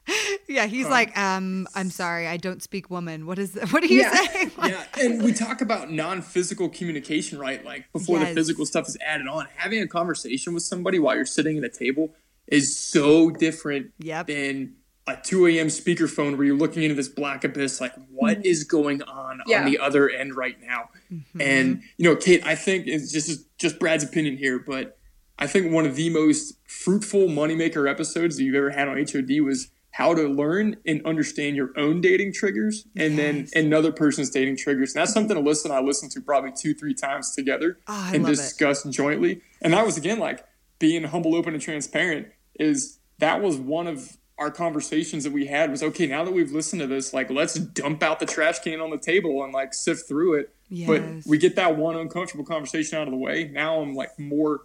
[0.49, 3.27] yeah, he's um, like, um, I'm sorry, I don't speak woman.
[3.27, 4.15] What is what are you yeah.
[4.15, 4.51] saying?
[4.65, 7.65] yeah, and we talk about non-physical communication, right?
[7.65, 8.29] Like before yes.
[8.29, 9.47] the physical stuff is added on.
[9.57, 12.15] Having a conversation with somebody while you're sitting at a table
[12.47, 14.27] is so different yep.
[14.27, 14.75] than
[15.07, 15.69] a 2 a.m.
[15.69, 18.47] speakerphone where you're looking into this black abyss, like what mm-hmm.
[18.47, 19.61] is going on yeah.
[19.61, 20.91] on the other end right now?
[21.13, 21.41] Mm-hmm.
[21.41, 24.99] And you know, Kait, I think it's just just Brad's opinion here, but
[25.39, 29.41] I think one of the most fruitful moneymaker episodes that you've ever had on HOD
[29.41, 33.51] was how to learn and understand your own dating triggers and yes.
[33.53, 34.95] then another person's dating triggers.
[34.95, 38.25] And that's something Alyssa and I listened to probably two, three times together oh, and
[38.25, 38.93] discussed it.
[38.93, 39.43] jointly.
[39.61, 40.43] And that was again like
[40.79, 45.71] being humble, open, and transparent is that was one of our conversations that we had
[45.71, 48.81] was okay, now that we've listened to this, like let's dump out the trash can
[48.81, 50.55] on the table and like sift through it.
[50.71, 50.89] Yes.
[50.89, 53.51] But we get that one uncomfortable conversation out of the way.
[53.53, 54.63] Now I'm like more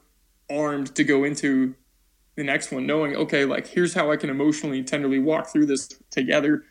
[0.49, 1.75] armed to go into
[2.35, 5.67] the next one, knowing, okay, like here's how I can emotionally and tenderly walk through
[5.67, 6.63] this together.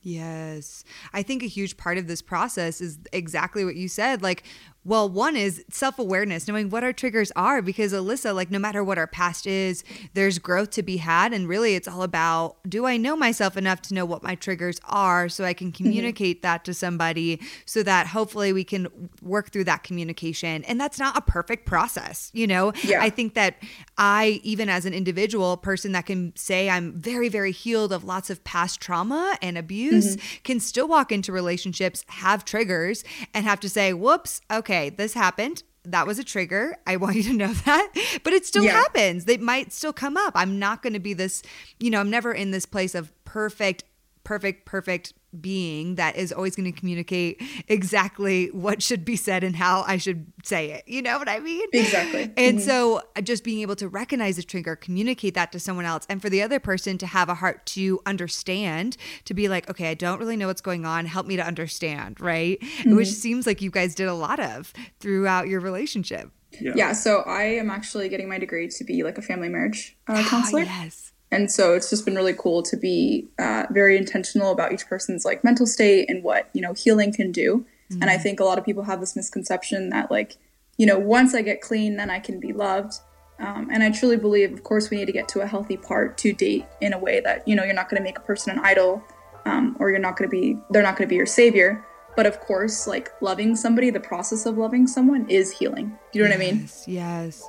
[0.00, 0.84] Yes.
[1.12, 4.22] I think a huge part of this process is exactly what you said.
[4.22, 4.44] Like,
[4.88, 8.82] well, one is self awareness, knowing what our triggers are, because Alyssa, like, no matter
[8.82, 11.34] what our past is, there's growth to be had.
[11.34, 14.80] And really, it's all about do I know myself enough to know what my triggers
[14.84, 15.84] are so I can mm-hmm.
[15.84, 16.46] communicate mm-hmm.
[16.46, 20.64] that to somebody so that hopefully we can work through that communication.
[20.64, 22.72] And that's not a perfect process, you know?
[22.82, 23.02] Yeah.
[23.02, 23.56] I think that
[23.98, 28.30] I, even as an individual person that can say I'm very, very healed of lots
[28.30, 30.42] of past trauma and abuse, mm-hmm.
[30.44, 35.14] can still walk into relationships, have triggers, and have to say, whoops, okay okay, this
[35.14, 35.62] happened.
[35.84, 36.76] That was a trigger.
[36.86, 37.92] I want you to know that.
[38.24, 38.72] But it still yeah.
[38.72, 39.24] happens.
[39.24, 40.32] They might still come up.
[40.34, 41.42] I'm not going to be this,
[41.78, 43.84] you know, I'm never in this place of perfect,
[44.24, 49.56] perfect, perfect being that is always going to communicate exactly what should be said and
[49.56, 50.84] how I should say it.
[50.86, 51.66] You know what I mean?
[51.72, 52.22] Exactly.
[52.36, 52.66] And mm-hmm.
[52.66, 56.22] so uh, just being able to recognize a trigger, communicate that to someone else, and
[56.22, 59.94] for the other person to have a heart to understand, to be like, okay, I
[59.94, 61.06] don't really know what's going on.
[61.06, 62.60] Help me to understand, right?
[62.60, 62.96] Mm-hmm.
[62.96, 66.30] Which seems like you guys did a lot of throughout your relationship.
[66.60, 66.72] Yeah.
[66.74, 66.92] yeah.
[66.94, 70.62] So I am actually getting my degree to be like a family marriage uh, counselor.
[70.62, 74.86] yes and so it's just been really cool to be uh, very intentional about each
[74.86, 77.66] person's like mental state and what you know healing can do.
[77.90, 78.02] Mm-hmm.
[78.02, 80.36] and i think a lot of people have this misconception that like
[80.76, 82.94] you know once i get clean then i can be loved.
[83.38, 86.18] Um, and i truly believe of course we need to get to a healthy part
[86.18, 88.52] to date in a way that you know you're not going to make a person
[88.52, 89.02] an idol
[89.46, 91.84] um, or you're not going to be they're not going to be your savior.
[92.16, 95.96] But of course like loving somebody the process of loving someone is healing.
[96.12, 96.68] Do you know yes, what i mean?
[96.86, 97.48] Yes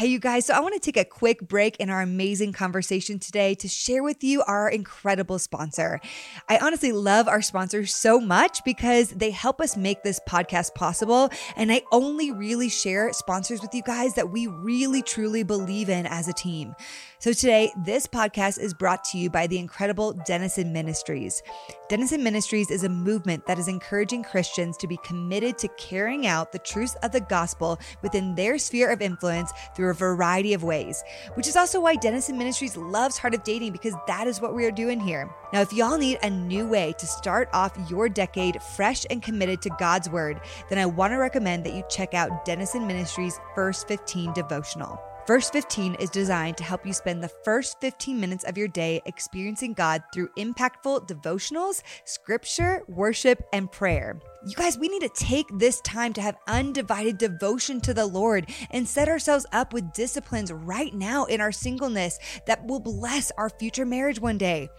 [0.00, 0.46] Hey, you guys.
[0.46, 4.02] So, I want to take a quick break in our amazing conversation today to share
[4.02, 6.00] with you our incredible sponsor.
[6.48, 11.28] I honestly love our sponsors so much because they help us make this podcast possible.
[11.54, 16.06] And I only really share sponsors with you guys that we really, truly believe in
[16.06, 16.74] as a team.
[17.20, 21.42] So today, this podcast is brought to you by the incredible Denison Ministries.
[21.90, 26.50] Denison Ministries is a movement that is encouraging Christians to be committed to carrying out
[26.50, 31.04] the truths of the gospel within their sphere of influence through a variety of ways,
[31.34, 34.64] which is also why Denison Ministries loves Heart of Dating because that is what we
[34.64, 35.30] are doing here.
[35.52, 39.60] Now, if y'all need a new way to start off your decade fresh and committed
[39.60, 43.88] to God's word, then I want to recommend that you check out Denison Ministries' First
[43.88, 44.98] 15 devotional.
[45.26, 49.02] First 15 is designed to help you spend the first 15 minutes of your day
[49.04, 54.18] experiencing God through impactful devotionals, scripture, worship, and prayer.
[54.46, 58.48] You guys, we need to take this time to have undivided devotion to the Lord
[58.70, 63.50] and set ourselves up with disciplines right now in our singleness that will bless our
[63.50, 64.70] future marriage one day.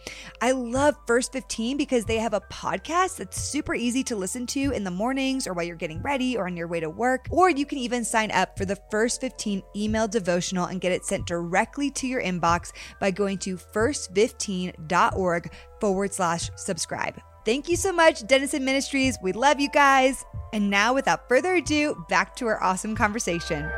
[0.42, 4.72] I love First 15 because they have a podcast that's super easy to listen to
[4.72, 7.28] in the mornings or while you're getting ready or on your way to work.
[7.30, 11.06] Or you can even sign up for the First 15 email devotional and get it
[11.06, 17.22] sent directly to your inbox by going to first15.org forward slash subscribe.
[17.44, 19.18] Thank you so much, Denison Ministries.
[19.22, 20.26] We love you guys.
[20.54, 23.70] And now, without further ado, back to our awesome conversation.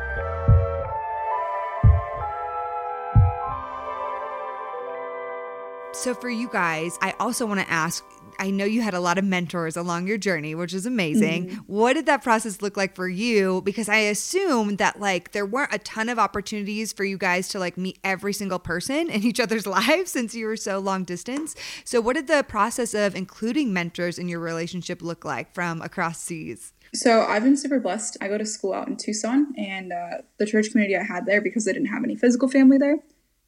[5.93, 8.03] So, for you guys, I also want to ask
[8.43, 11.47] I know you had a lot of mentors along your journey, which is amazing.
[11.47, 11.59] Mm-hmm.
[11.61, 13.61] What did that process look like for you?
[13.61, 17.59] Because I assume that like there weren't a ton of opportunities for you guys to
[17.59, 21.55] like meet every single person in each other's lives since you were so long distance.
[21.85, 26.19] So, what did the process of including mentors in your relationship look like from across
[26.19, 26.73] seas?
[26.93, 28.17] So I've been super blessed.
[28.19, 31.39] I go to school out in Tucson, and uh, the church community I had there,
[31.39, 32.97] because I didn't have any physical family there,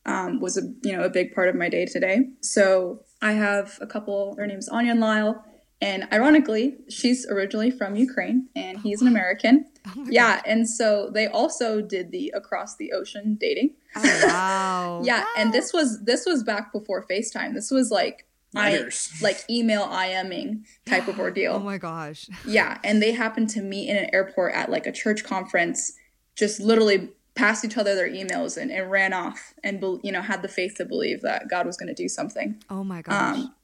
[0.06, 2.30] um, was a you know a big part of my day today.
[2.40, 4.36] So I have a couple.
[4.38, 5.44] Her name's Anya and Lyle,
[5.82, 9.66] and ironically, she's originally from Ukraine, and he's an American.
[9.88, 10.44] Oh yeah, God.
[10.48, 13.76] and so they also did the across the ocean dating.
[13.96, 15.02] Oh, wow.
[15.06, 15.28] yeah, wow.
[15.38, 17.54] and this was this was back before FaceTime.
[17.54, 18.26] This was like
[18.56, 18.90] I,
[19.22, 21.54] like email IMing type of ordeal.
[21.56, 22.30] oh my gosh.
[22.46, 25.94] Yeah, and they happened to meet in an airport at like a church conference,
[26.36, 30.42] just literally passed each other their emails and, and ran off and you know had
[30.42, 32.62] the faith to believe that God was going to do something.
[32.70, 33.38] Oh my gosh.
[33.38, 33.56] Um,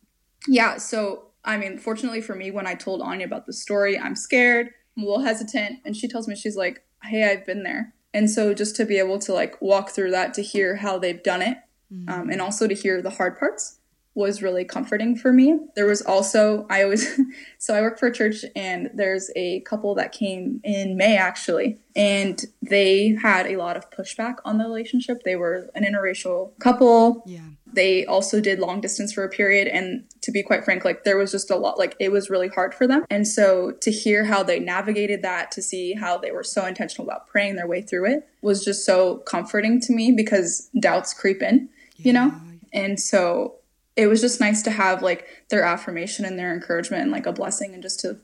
[0.47, 4.15] yeah, so I mean, fortunately for me, when I told Anya about the story, I'm
[4.15, 7.93] scared, I'm a little hesitant, and she tells me she's like, "Hey, I've been there."
[8.13, 11.23] And so just to be able to like walk through that, to hear how they've
[11.23, 11.57] done it,
[11.91, 12.09] mm-hmm.
[12.09, 13.79] um, and also to hear the hard parts,
[14.13, 15.57] was really comforting for me.
[15.75, 17.17] There was also, I always,
[17.57, 21.79] so I work for a church and there's a couple that came in May actually,
[21.95, 25.23] and they had a lot of pushback on the relationship.
[25.23, 27.23] They were an interracial couple.
[27.25, 27.39] Yeah.
[27.73, 29.69] They also did long distance for a period.
[29.69, 32.49] And to be quite frank, like there was just a lot, like it was really
[32.49, 33.05] hard for them.
[33.09, 37.07] And so to hear how they navigated that, to see how they were so intentional
[37.07, 41.41] about praying their way through it was just so comforting to me because doubts creep
[41.41, 42.07] in, yeah.
[42.07, 42.33] you know?
[42.73, 43.55] And so
[43.95, 47.33] it was just nice to have like their affirmation and their encouragement and like a
[47.33, 48.17] blessing and just to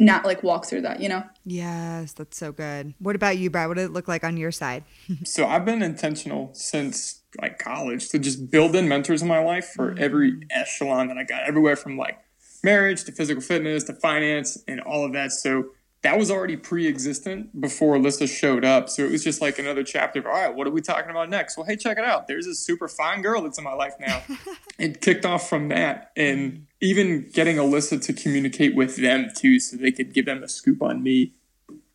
[0.00, 1.22] not like walk through that, you know?
[1.44, 2.94] Yes, that's so good.
[2.98, 3.68] What about you, Brad?
[3.68, 4.84] What did it look like on your side?
[5.24, 9.66] so I've been intentional since like college to just build in mentors in my life
[9.74, 10.02] for mm-hmm.
[10.02, 12.18] every echelon that I got, everywhere from like
[12.62, 15.32] marriage to physical fitness to finance and all of that.
[15.32, 15.70] So
[16.04, 18.90] that was already pre-existent before Alyssa showed up.
[18.90, 21.30] So it was just like another chapter of, all right, what are we talking about
[21.30, 21.56] next?
[21.56, 22.28] Well, hey, check it out.
[22.28, 24.22] There's a super fine girl that's in my life now.
[24.78, 26.12] it kicked off from that.
[26.14, 30.48] And even getting Alyssa to communicate with them too, so they could give them a
[30.48, 31.32] scoop on me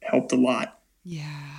[0.01, 0.79] helped a lot.
[1.05, 1.58] Yeah.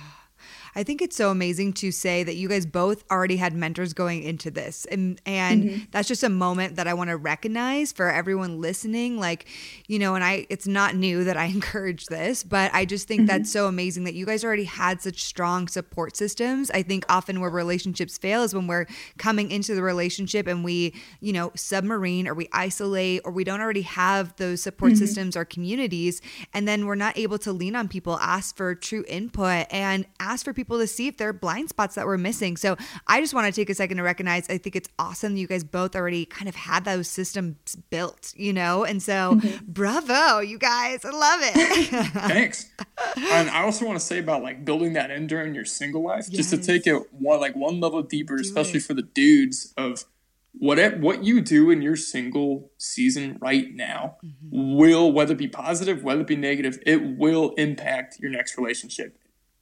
[0.75, 4.23] I think it's so amazing to say that you guys both already had mentors going
[4.23, 4.85] into this.
[4.85, 5.83] And and mm-hmm.
[5.91, 9.19] that's just a moment that I want to recognize for everyone listening.
[9.19, 9.47] Like,
[9.87, 13.21] you know, and I it's not new that I encourage this, but I just think
[13.21, 13.27] mm-hmm.
[13.27, 16.71] that's so amazing that you guys already had such strong support systems.
[16.71, 18.85] I think often where relationships fail is when we're
[19.17, 23.61] coming into the relationship and we, you know, submarine or we isolate or we don't
[23.61, 24.99] already have those support mm-hmm.
[24.99, 26.21] systems or communities.
[26.53, 30.45] And then we're not able to lean on people, ask for true input and ask
[30.45, 32.55] for people people to see if there are blind spots that we're missing.
[32.55, 35.39] So I just want to take a second to recognize I think it's awesome that
[35.39, 38.83] you guys both already kind of had those systems built, you know?
[38.83, 39.65] And so mm-hmm.
[39.67, 41.03] bravo, you guys.
[41.03, 41.87] I love it.
[42.27, 42.69] Thanks.
[43.17, 46.25] And I also want to say about like building that in during your single life,
[46.29, 46.37] yes.
[46.37, 48.83] just to take it one like one level deeper, do especially it.
[48.83, 50.05] for the dudes of
[50.53, 54.75] what what you do in your single season right now mm-hmm.
[54.75, 59.17] will whether it be positive whether it be negative it will impact your next relationship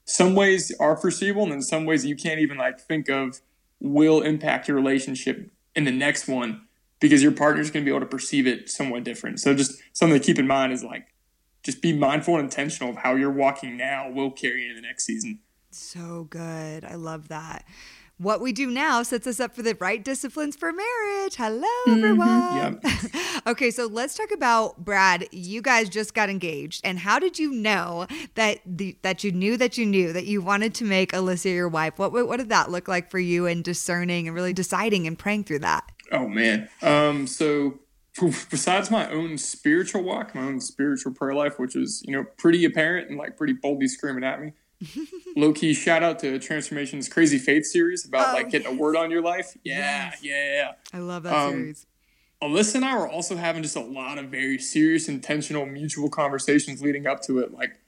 [0.10, 3.41] some ways are foreseeable and in some ways you can't even like think of
[3.80, 6.62] will impact your relationship in the next one
[7.00, 9.39] because your partner's going to be able to perceive it somewhat different.
[9.39, 11.08] So just something to keep in mind is like
[11.63, 15.06] just be mindful and intentional of how you're walking now will carry into the next
[15.06, 15.39] season.
[15.72, 16.84] So good.
[16.84, 17.63] I love that
[18.19, 21.36] what we do now sets us up for the right disciplines for marriage.
[21.36, 21.91] Hello, mm-hmm.
[21.91, 22.79] everyone.
[22.82, 23.15] Mm-hmm.
[23.15, 23.47] Yep.
[23.47, 25.25] okay, so let's talk about Brad.
[25.32, 29.55] You guys just got engaged, and how did you know that the, that you knew
[29.58, 31.97] that you knew that you wanted to make Alyssa your wife?
[31.97, 35.45] What what did that look like for you in discerning and really deciding and praying
[35.45, 35.89] through that?
[36.12, 37.79] Oh man, um, so
[38.49, 42.65] besides my own spiritual walk, my own spiritual prayer life, which is you know pretty
[42.65, 44.51] apparent and like pretty boldly screaming at me
[45.36, 48.95] Low key shout out to Transformation's Crazy Faith series about oh, like getting a word
[48.95, 49.58] on your life.
[49.64, 50.24] Yeah, yes.
[50.24, 50.72] yeah.
[50.93, 51.86] I love that um, series.
[52.41, 56.82] Alyssa and I were also having just a lot of very serious, intentional, mutual conversations
[56.82, 57.53] leading up to it.
[57.53, 57.82] Like,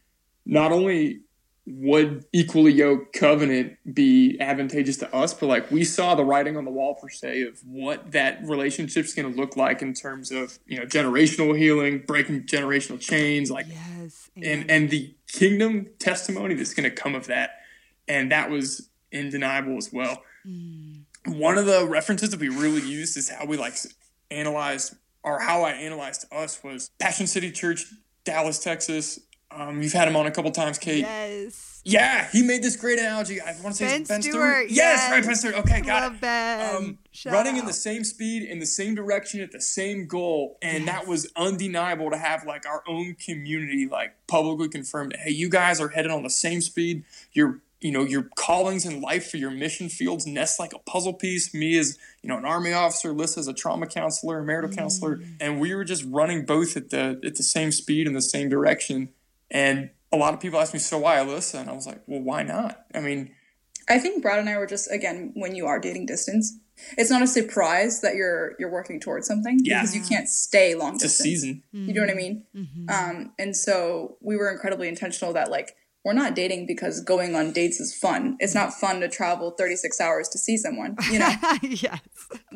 [0.45, 1.21] not only
[1.67, 6.65] would equally yoked covenant be advantageous to us, but like we saw the writing on
[6.65, 10.57] the wall per se of what that relationship's going to look like in terms of
[10.65, 16.73] you know generational healing, breaking generational chains, like yes, and and the kingdom testimony that's
[16.73, 17.51] going to come of that,
[18.07, 20.23] and that was undeniable as well.
[20.45, 21.03] Mm.
[21.27, 23.75] One of the references that we really used is how we like
[24.29, 27.85] analyzed or how I analyzed us was Passion City Church,
[28.23, 29.19] Dallas, Texas,
[29.55, 31.01] um, you've had him on a couple times, Kait.
[31.01, 31.81] Yes.
[31.83, 33.41] Yeah, he made this great analogy.
[33.41, 34.33] I want to say Ben, ben Stuart.
[34.33, 34.69] Stuart.
[34.69, 35.55] Yes, yes, right, Ben Stuart.
[35.55, 36.21] Okay, got Love it.
[36.21, 36.75] Ben.
[36.75, 37.59] Um, running out.
[37.61, 40.93] in the same speed, in the same direction, at the same goal, and yes.
[40.93, 45.15] that was undeniable to have like our own community like publicly confirmed.
[45.23, 47.03] Hey, you guys are headed on the same speed.
[47.33, 51.13] You're you know your callings in life for your mission fields nest like a puzzle
[51.13, 54.69] piece me as you know an army officer Lissa as a trauma counselor a marital
[54.69, 54.77] mm.
[54.77, 58.21] counselor and we were just running both at the at the same speed in the
[58.21, 59.09] same direction
[59.51, 61.61] and a lot of people ask me, so why Alyssa?
[61.61, 62.85] And I was like, well, why not?
[62.93, 63.31] I mean,
[63.89, 66.57] I think Brad and I were just again when you are dating distance,
[66.97, 69.81] it's not a surprise that you're you're working towards something yeah.
[69.81, 71.19] because you can't stay long it's distance.
[71.19, 71.63] a season.
[71.73, 71.87] Mm-hmm.
[71.87, 72.43] You know what I mean?
[72.55, 72.89] Mm-hmm.
[72.89, 77.51] Um, and so we were incredibly intentional that like we're not dating because going on
[77.51, 78.35] dates is fun.
[78.39, 81.31] It's not fun to travel 36 hours to see someone, you know?
[81.61, 81.99] yes.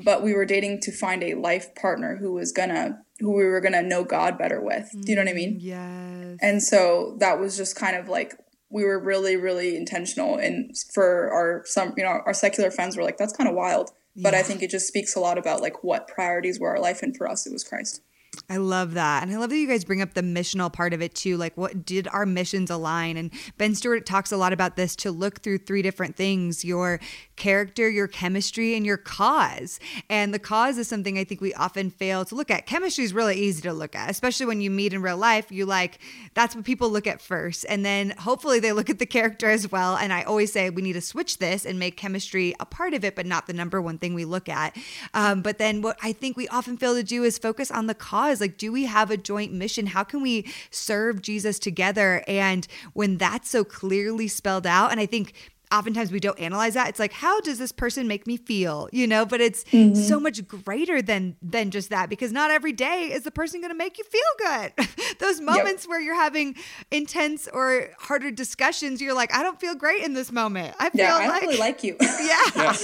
[0.03, 3.61] But we were dating to find a life partner who was gonna who we were
[3.61, 4.89] gonna know God better with.
[4.91, 5.59] Do you know what I mean?
[5.59, 6.39] Mm, yes.
[6.41, 8.33] And so that was just kind of like
[8.69, 13.03] we were really, really intentional and for our some you know, our secular friends were
[13.03, 13.91] like, that's kind of wild.
[14.15, 14.39] But yeah.
[14.39, 17.15] I think it just speaks a lot about like what priorities were our life and
[17.15, 18.01] for us it was Christ.
[18.49, 19.23] I love that.
[19.23, 21.37] And I love that you guys bring up the missional part of it too.
[21.37, 23.17] Like, what did our missions align?
[23.17, 26.99] And Ben Stuart talks a lot about this to look through three different things your
[27.35, 29.79] character, your chemistry, and your cause.
[30.09, 32.65] And the cause is something I think we often fail to look at.
[32.65, 35.51] Chemistry is really easy to look at, especially when you meet in real life.
[35.51, 35.99] You like,
[36.33, 37.65] that's what people look at first.
[37.69, 39.97] And then hopefully they look at the character as well.
[39.97, 43.03] And I always say we need to switch this and make chemistry a part of
[43.03, 44.75] it, but not the number one thing we look at.
[45.13, 47.95] Um, but then what I think we often fail to do is focus on the
[47.95, 48.41] cause cause?
[48.41, 49.87] Like, do we have a joint mission?
[49.87, 52.23] How can we serve Jesus together?
[52.27, 55.33] And when that's so clearly spelled out, and I think
[55.77, 56.89] oftentimes we don't analyze that.
[56.89, 58.89] It's like how does this person make me feel?
[58.91, 59.95] You know but it's mm-hmm.
[59.95, 63.71] so much greater than than just that because not every day is the person going
[63.71, 64.73] to make you feel good.
[65.19, 65.89] Those moments yep.
[65.89, 66.55] where you're having
[66.91, 70.75] intense or harder discussions you're like i don't feel great in this moment.
[70.79, 71.97] I feel yeah, I like really like you.
[72.25, 72.75] Yeah, yeah.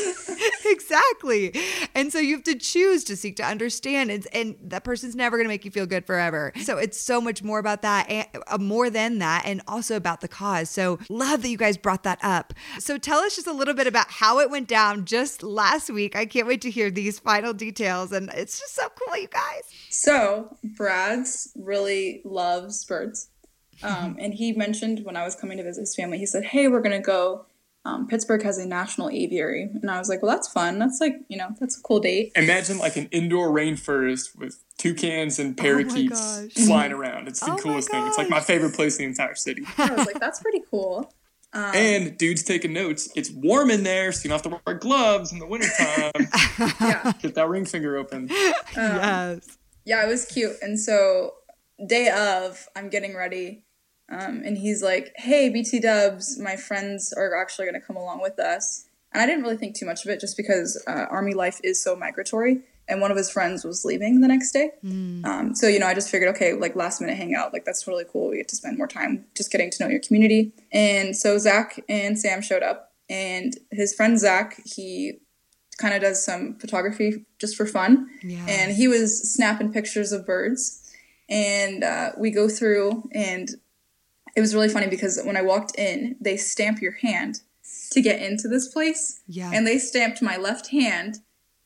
[0.65, 1.55] exactly.
[1.95, 5.37] And so you have to choose to seek to understand and, and that person's never
[5.37, 6.51] going to make you feel good forever.
[6.63, 10.21] So it's so much more about that and uh, more than that and also about
[10.21, 10.69] the cause.
[10.69, 13.87] So love that you guys brought that up so tell us just a little bit
[13.87, 16.15] about how it went down just last week.
[16.15, 18.11] I can't wait to hear these final details.
[18.11, 19.63] And it's just so cool, you guys.
[19.89, 23.29] So Brad's really loves birds.
[23.83, 26.67] Um, and he mentioned when I was coming to visit his family, he said, Hey,
[26.67, 27.45] we're going to go.
[27.83, 29.63] Um, Pittsburgh has a national aviary.
[29.81, 30.77] And I was like, Well, that's fun.
[30.77, 32.31] That's like, you know, that's a cool date.
[32.35, 37.27] Imagine like an indoor rainforest with toucans and oh parakeets oh flying around.
[37.27, 38.05] It's the oh coolest thing.
[38.05, 39.63] It's like my favorite place in the entire city.
[39.77, 41.11] I was like, That's pretty cool.
[41.53, 43.09] Um, and dudes taking notes.
[43.15, 46.11] It's warm in there, so you don't have to wear gloves in the wintertime.
[46.79, 47.11] yeah.
[47.21, 48.23] Get that ring finger open.
[48.23, 48.29] Um,
[48.75, 49.57] yes.
[49.83, 50.55] Yeah, it was cute.
[50.61, 51.33] And so,
[51.85, 53.63] day of, I'm getting ready.
[54.09, 58.21] Um, and he's like, hey, BT dubs, my friends are actually going to come along
[58.21, 58.85] with us.
[59.13, 61.83] And I didn't really think too much of it just because uh, Army life is
[61.83, 62.61] so migratory
[62.91, 64.71] and one of his friends was leaving the next day.
[64.83, 65.25] Mm.
[65.25, 68.03] Um, so you know, I just figured, okay, like last minute hangout, like that's totally
[68.11, 68.29] cool.
[68.29, 70.51] We get to spend more time just getting to know your community.
[70.71, 75.13] And so Zach and Sam showed up, and his friend Zach, he
[75.77, 78.45] kind of does some photography just for fun, yeah.
[78.47, 80.83] and he was snapping pictures of birds,
[81.29, 83.49] and uh, we go through and.
[84.33, 87.41] It was really funny because when I walked in, they stamp your hand
[87.91, 89.19] to get into this place.
[89.27, 89.51] Yeah.
[89.53, 91.17] And they stamped my left hand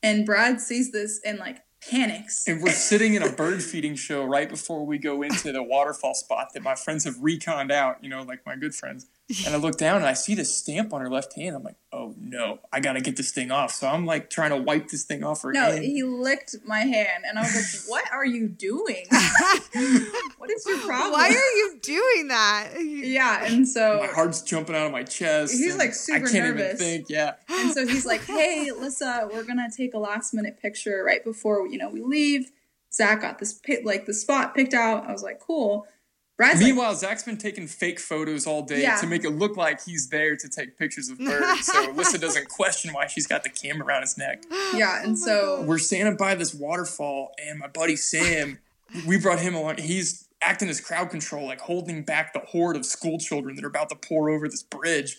[0.06, 1.58] and Brad sees this and like
[1.90, 2.46] panics.
[2.46, 6.14] And we're sitting in a bird feeding show right before we go into the waterfall
[6.14, 9.06] spot that my friends have reconned out, you know, like my good friends.
[9.44, 11.56] And I look down and I see this stamp on her left hand.
[11.56, 13.72] I'm like, oh no, I gotta get this thing off.
[13.72, 15.82] So I'm like trying to wipe this thing off her no, hand.
[15.82, 19.04] he licked my hand, and I was like, what are you doing?
[19.10, 21.12] what is your problem?
[21.12, 22.74] Why are you doing that?
[22.78, 25.52] yeah, and so my heart's jumping out of my chest.
[25.52, 26.80] He's like super I can't nervous.
[26.80, 27.34] Even think, yeah.
[27.48, 31.66] And so he's like, hey, Lissa, we're gonna take a last minute picture right before
[31.66, 32.52] you know we leave.
[32.92, 35.04] Zach got this like the spot picked out.
[35.08, 35.88] I was like, cool.
[36.36, 38.96] Brad's like, Meanwhile, Zach's been taking fake photos all day Yeah.
[39.00, 41.64] to make it look like he's there to take pictures of birds.
[41.66, 44.42] so Alyssa doesn't question why she's got the camera around his neck.
[44.52, 48.58] Oh yeah, and so We're standing by this waterfall, and my buddy Sam,
[49.06, 49.78] we brought him along.
[49.78, 53.68] He's acting as crowd control, like holding back the horde of school children that are
[53.68, 55.18] about to pour over this bridge.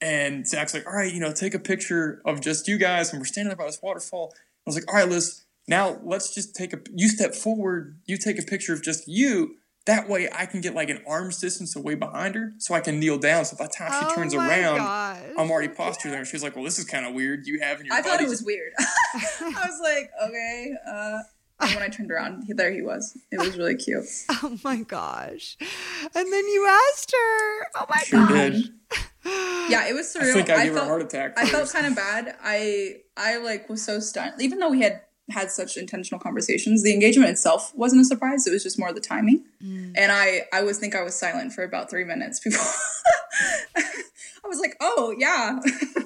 [0.00, 3.10] And Zach's like, all right, you know, take a picture of just you guys.
[3.12, 4.32] And we're standing there by this waterfall.
[4.34, 8.16] I was like, all right, Liz, now let's just take a, you step forward, you
[8.18, 9.56] take a picture of just you.
[9.86, 13.00] That way I can get like an arm's distance away behind her so I can
[13.00, 13.44] kneel down.
[13.44, 15.18] So by the time she Oh turns around, gosh.
[15.36, 16.24] I'm already postured there.
[16.24, 17.46] She's like, well, this is kind of weird.
[17.46, 18.72] You have and your I thought it was weird.
[18.78, 20.72] I was like, okay.
[20.88, 21.18] Uh,
[21.60, 23.16] and when I turned around, there he was.
[23.30, 24.04] It was really cute.
[24.44, 25.56] Oh my gosh.
[25.60, 27.66] And then you asked her.
[27.76, 28.52] Oh my Sure gosh.
[28.52, 28.70] did.
[29.24, 30.30] Yeah, it was surreal.
[30.30, 31.38] I think I, gave her felt, a heart attack.
[31.38, 32.36] I felt kind of bad.
[32.42, 34.40] I I like was so stunned.
[34.40, 35.02] Even though we had
[35.32, 38.46] had such intentional conversations, the engagement itself wasn't a surprise.
[38.46, 39.44] It was just more the timing.
[39.62, 39.92] Mm.
[39.96, 42.64] And I I was think I was silent for about three minutes before.
[43.76, 45.58] I was like, oh yeah,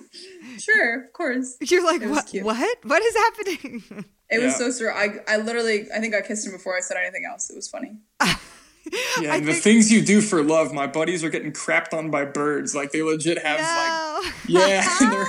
[0.59, 1.57] sure, of course.
[1.61, 2.27] You're like, what?
[2.27, 2.45] cute.
[2.45, 2.79] What?
[2.85, 4.05] What is happening?
[4.29, 4.95] It was so surreal.
[4.95, 7.49] I I literally I think I kissed him before I said anything else.
[7.51, 7.97] It was funny.
[9.21, 12.11] Yeah, I the think- things you do for love, my buddies are getting crapped on
[12.11, 12.73] by birds.
[12.75, 15.27] Like they legit have like yeah, and they're,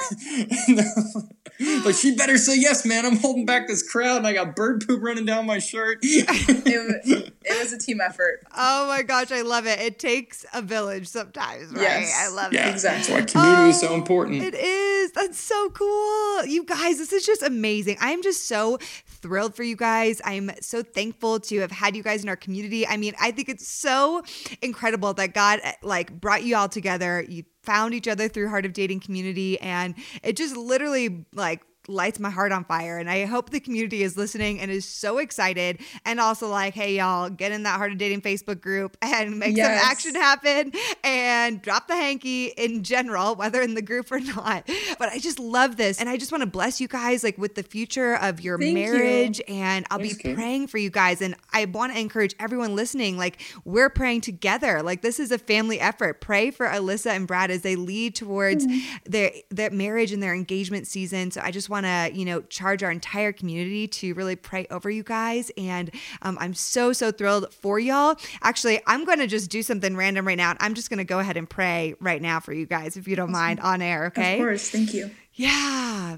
[0.68, 1.24] and they're-
[1.86, 3.06] like she better say yes, man.
[3.06, 6.00] I'm holding back this crowd, and I got bird poop running down my shirt.
[6.02, 8.44] It was, it was a team effort.
[8.56, 9.80] oh my gosh, I love it.
[9.80, 11.82] It takes a village sometimes, right?
[11.82, 12.14] Yes.
[12.16, 12.72] I love yeah, it.
[12.72, 13.14] Exactly.
[13.14, 14.44] That's why community is so Oh, important.
[14.44, 15.12] It is.
[15.14, 16.46] That's so cool.
[16.46, 17.98] You guys, this is just amazing.
[18.02, 18.78] I'm just so
[19.08, 20.22] thrilled for you guys.
[20.26, 22.86] I'm so thankful to have had you guys in our community.
[22.86, 24.24] I mean, I think it's so
[24.62, 27.26] incredible that God like brought you all together.
[27.28, 29.94] You found each other through Heart of Dating community and
[30.24, 32.98] it just literally like lights my heart on fire.
[32.98, 35.80] And I hope the community is listening and is so excited.
[36.06, 39.56] And also, like, hey, y'all, get in that Heart of Dating Facebook group and make
[39.56, 39.82] Yes.
[39.82, 40.72] some action happen
[41.04, 44.70] and drop the hanky in general, whether in the group or not.
[45.00, 46.00] But I just love this.
[46.00, 48.70] And I just want to bless you guys, like, with the future of your Thank
[48.70, 48.74] you.
[48.76, 49.42] marriage.
[49.48, 51.22] And I'll be praying for you guys.
[51.22, 54.84] And I want to encourage everyone listening, like, we're praying together.
[54.84, 56.22] Like, this is a family effort.
[56.22, 58.82] Pray for Alyssa and Brad as they lead towards mm.
[59.06, 61.32] their, their marriage and their engagement season.
[61.32, 64.90] So I just want to, you know, charge our entire community to really pray over
[64.90, 65.52] you guys.
[65.58, 68.16] And um, I'm so, so thrilled for y'all.
[68.42, 70.56] Actually, I'm going to just do something random right now.
[70.60, 73.16] I'm just going to go ahead and pray right now for you guys, if you
[73.16, 74.08] don't mind, on air.
[74.08, 74.36] Okay.
[74.36, 74.70] Of course.
[74.70, 75.12] Thank you.
[75.34, 76.18] Yeah.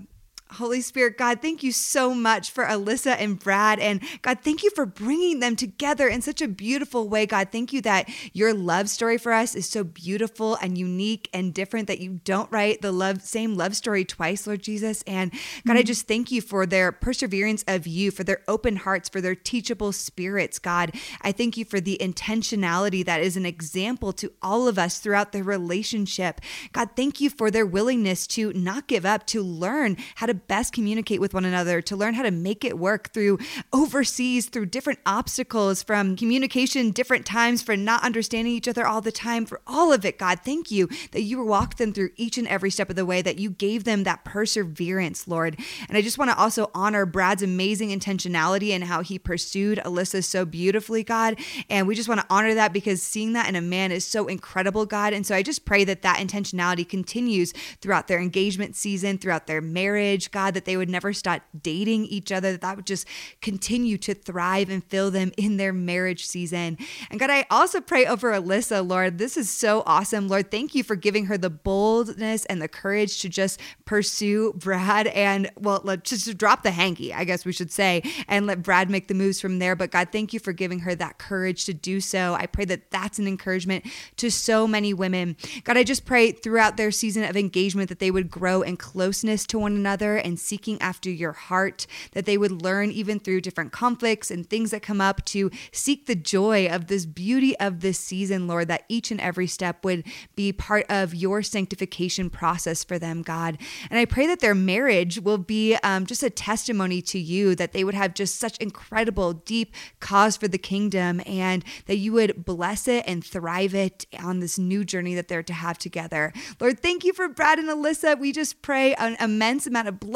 [0.53, 3.79] Holy Spirit, God, thank you so much for Alyssa and Brad.
[3.79, 7.27] And God, thank you for bringing them together in such a beautiful way.
[7.27, 11.53] God, thank you that your love story for us is so beautiful and unique and
[11.53, 15.03] different that you don't write the love same love story twice, Lord Jesus.
[15.03, 15.31] And
[15.67, 15.85] God, I mm.
[15.85, 19.91] just thank you for their perseverance of you, for their open hearts, for their teachable
[19.91, 20.95] spirits, God.
[21.21, 25.31] I thank you for the intentionality that is an example to all of us throughout
[25.31, 26.41] their relationship.
[26.73, 30.73] God, thank you for their willingness to not give up, to learn how to best
[30.73, 33.39] communicate with one another, to learn how to make it work through
[33.73, 39.11] overseas, through different obstacles, from communication, different times, for not understanding each other all the
[39.11, 40.39] time, for all of it, God.
[40.43, 43.39] Thank you that you walked them through each and every step of the way, that
[43.39, 45.57] you gave them that perseverance, Lord.
[45.87, 50.23] And I just want to also honor Brad's amazing intentionality and how he pursued Alyssa
[50.23, 51.39] so beautifully, God.
[51.69, 54.27] And we just want to honor that because seeing that in a man is so
[54.27, 55.13] incredible, God.
[55.13, 59.61] And so I just pray that that intentionality continues throughout their engagement season, throughout their
[59.61, 63.07] marriage, God, that they would never stop dating each other, that that would just
[63.41, 66.77] continue to thrive and fill them in their marriage season.
[67.09, 69.17] And God, I also pray over Alyssa, Lord.
[69.17, 70.51] This is so awesome, Lord.
[70.51, 75.49] Thank you for giving her the boldness and the courage to just pursue Brad and,
[75.57, 79.07] well, let, just drop the hanky, I guess we should say, and let Brad make
[79.07, 79.75] the moves from there.
[79.75, 82.35] But God, thank you for giving her that courage to do so.
[82.35, 83.85] I pray that that's an encouragement
[84.17, 85.37] to so many women.
[85.63, 89.45] God, I just pray throughout their season of engagement that they would grow in closeness
[89.47, 93.71] to one another and seeking after your heart, that they would learn even through different
[93.71, 97.99] conflicts and things that come up to seek the joy of this beauty of this
[97.99, 100.03] season, Lord, that each and every step would
[100.35, 103.57] be part of your sanctification process for them, God.
[103.89, 107.71] And I pray that their marriage will be um, just a testimony to you, that
[107.71, 112.45] they would have just such incredible, deep cause for the kingdom, and that you would
[112.45, 116.33] bless it and thrive it on this new journey that they're to have together.
[116.59, 118.19] Lord, thank you for Brad and Alyssa.
[118.19, 120.08] We just pray an immense amount of blessing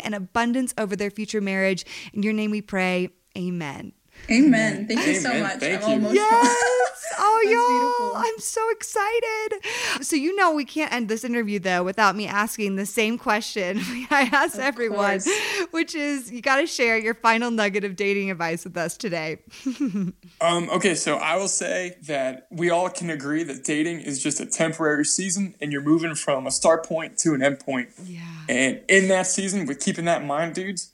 [0.00, 1.84] and abundance over their future marriage.
[2.12, 3.10] In your name we pray.
[3.36, 3.92] Amen.
[4.30, 4.86] Amen.
[4.86, 5.42] Thank you so Amen.
[5.42, 5.58] much.
[5.58, 5.94] Thank I'm you.
[5.94, 6.76] almost Yes.
[7.22, 9.64] Oh, y'all, I'm so excited.
[10.04, 13.78] So, you know, we can't end this interview though without me asking the same question
[14.10, 15.28] I ask of everyone, course.
[15.70, 19.38] which is you got to share your final nugget of dating advice with us today.
[20.40, 24.40] um, okay, so I will say that we all can agree that dating is just
[24.40, 27.90] a temporary season and you're moving from a start point to an end point.
[28.04, 28.20] Yeah.
[28.48, 30.92] And in that season, with keeping that in mind, dudes,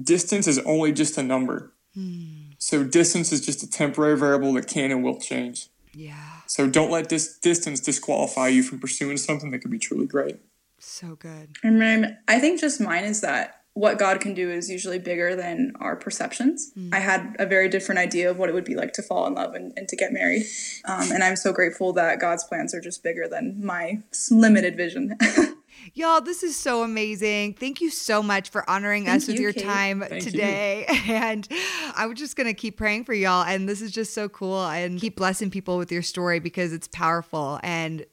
[0.00, 1.72] distance is only just a number.
[1.94, 2.35] Hmm.
[2.58, 5.68] So distance is just a temporary variable that can and will change.
[5.94, 6.14] Yeah.
[6.46, 10.36] So don't let this distance disqualify you from pursuing something that could be truly great.
[10.78, 11.56] So good.
[11.62, 15.72] And I think just mine is that what God can do is usually bigger than
[15.80, 16.72] our perceptions.
[16.78, 16.94] Mm.
[16.94, 19.34] I had a very different idea of what it would be like to fall in
[19.34, 20.46] love and, and to get married.
[20.86, 25.18] Um, and I'm so grateful that God's plans are just bigger than my limited vision.
[25.94, 27.54] Y'all, this is so amazing.
[27.54, 29.62] Thank you so much for honoring Thank us with your Kait.
[29.62, 30.86] time Thank today.
[30.88, 30.96] You.
[31.16, 31.48] And
[31.94, 33.44] I'm just going to keep praying for y'all.
[33.44, 34.64] And this is just so cool.
[34.66, 37.60] And keep blessing people with your story because it's powerful.
[37.62, 38.04] And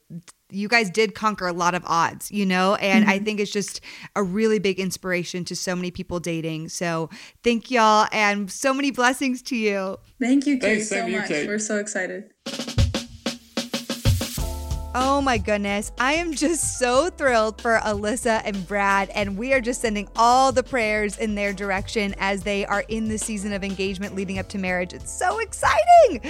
[0.50, 2.76] you guys did conquer a lot of odds, you know?
[2.76, 3.10] And mm-hmm.
[3.10, 3.80] I think it's just
[4.14, 6.68] a really big inspiration to so many people dating.
[6.68, 7.10] So
[7.42, 9.98] thank y'all and so many blessings to you.
[10.20, 11.28] Thank you, Kait, Thanks, so much.
[11.28, 11.46] Kait.
[11.46, 12.32] We're so excited.
[14.96, 15.90] Oh my goodness.
[15.98, 20.52] I am just so thrilled for Alyssa and Brad, and we are just sending all
[20.52, 24.48] the prayers in their direction as they are in the season of engagement leading up
[24.50, 24.92] to marriage.
[24.92, 26.20] It's so exciting.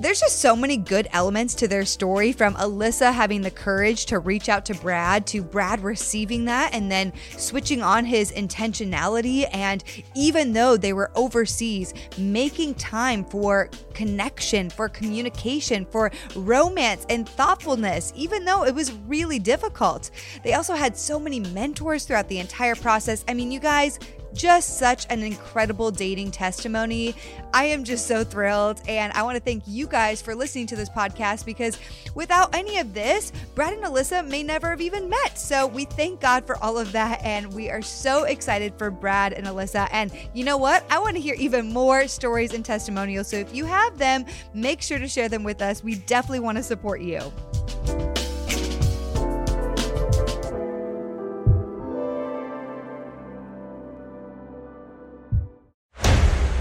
[0.00, 4.20] There's just so many good elements to their story from Alyssa having the courage to
[4.20, 9.46] reach out to Brad, to Brad receiving that and then switching on his intentionality.
[9.52, 9.84] And
[10.14, 17.81] even though they were overseas, making time for connection, for communication, for romance and thoughtfulness
[18.16, 20.10] even though it was really difficult.
[20.42, 23.24] They also had so many mentors throughout the entire process.
[23.28, 23.98] I mean, you guys,
[24.34, 27.14] just such an incredible dating testimony.
[27.54, 28.80] I am just so thrilled.
[28.88, 31.78] And I want to thank you guys for listening to this podcast because
[32.14, 35.38] without any of this, Brad and Alyssa may never have even met.
[35.38, 37.22] So we thank God for all of that.
[37.22, 39.88] And we are so excited for Brad and Alyssa.
[39.92, 40.84] And you know what?
[40.90, 43.28] I want to hear even more stories and testimonials.
[43.28, 44.24] So if you have them,
[44.54, 45.82] make sure to share them with us.
[45.84, 47.32] We definitely want to support you.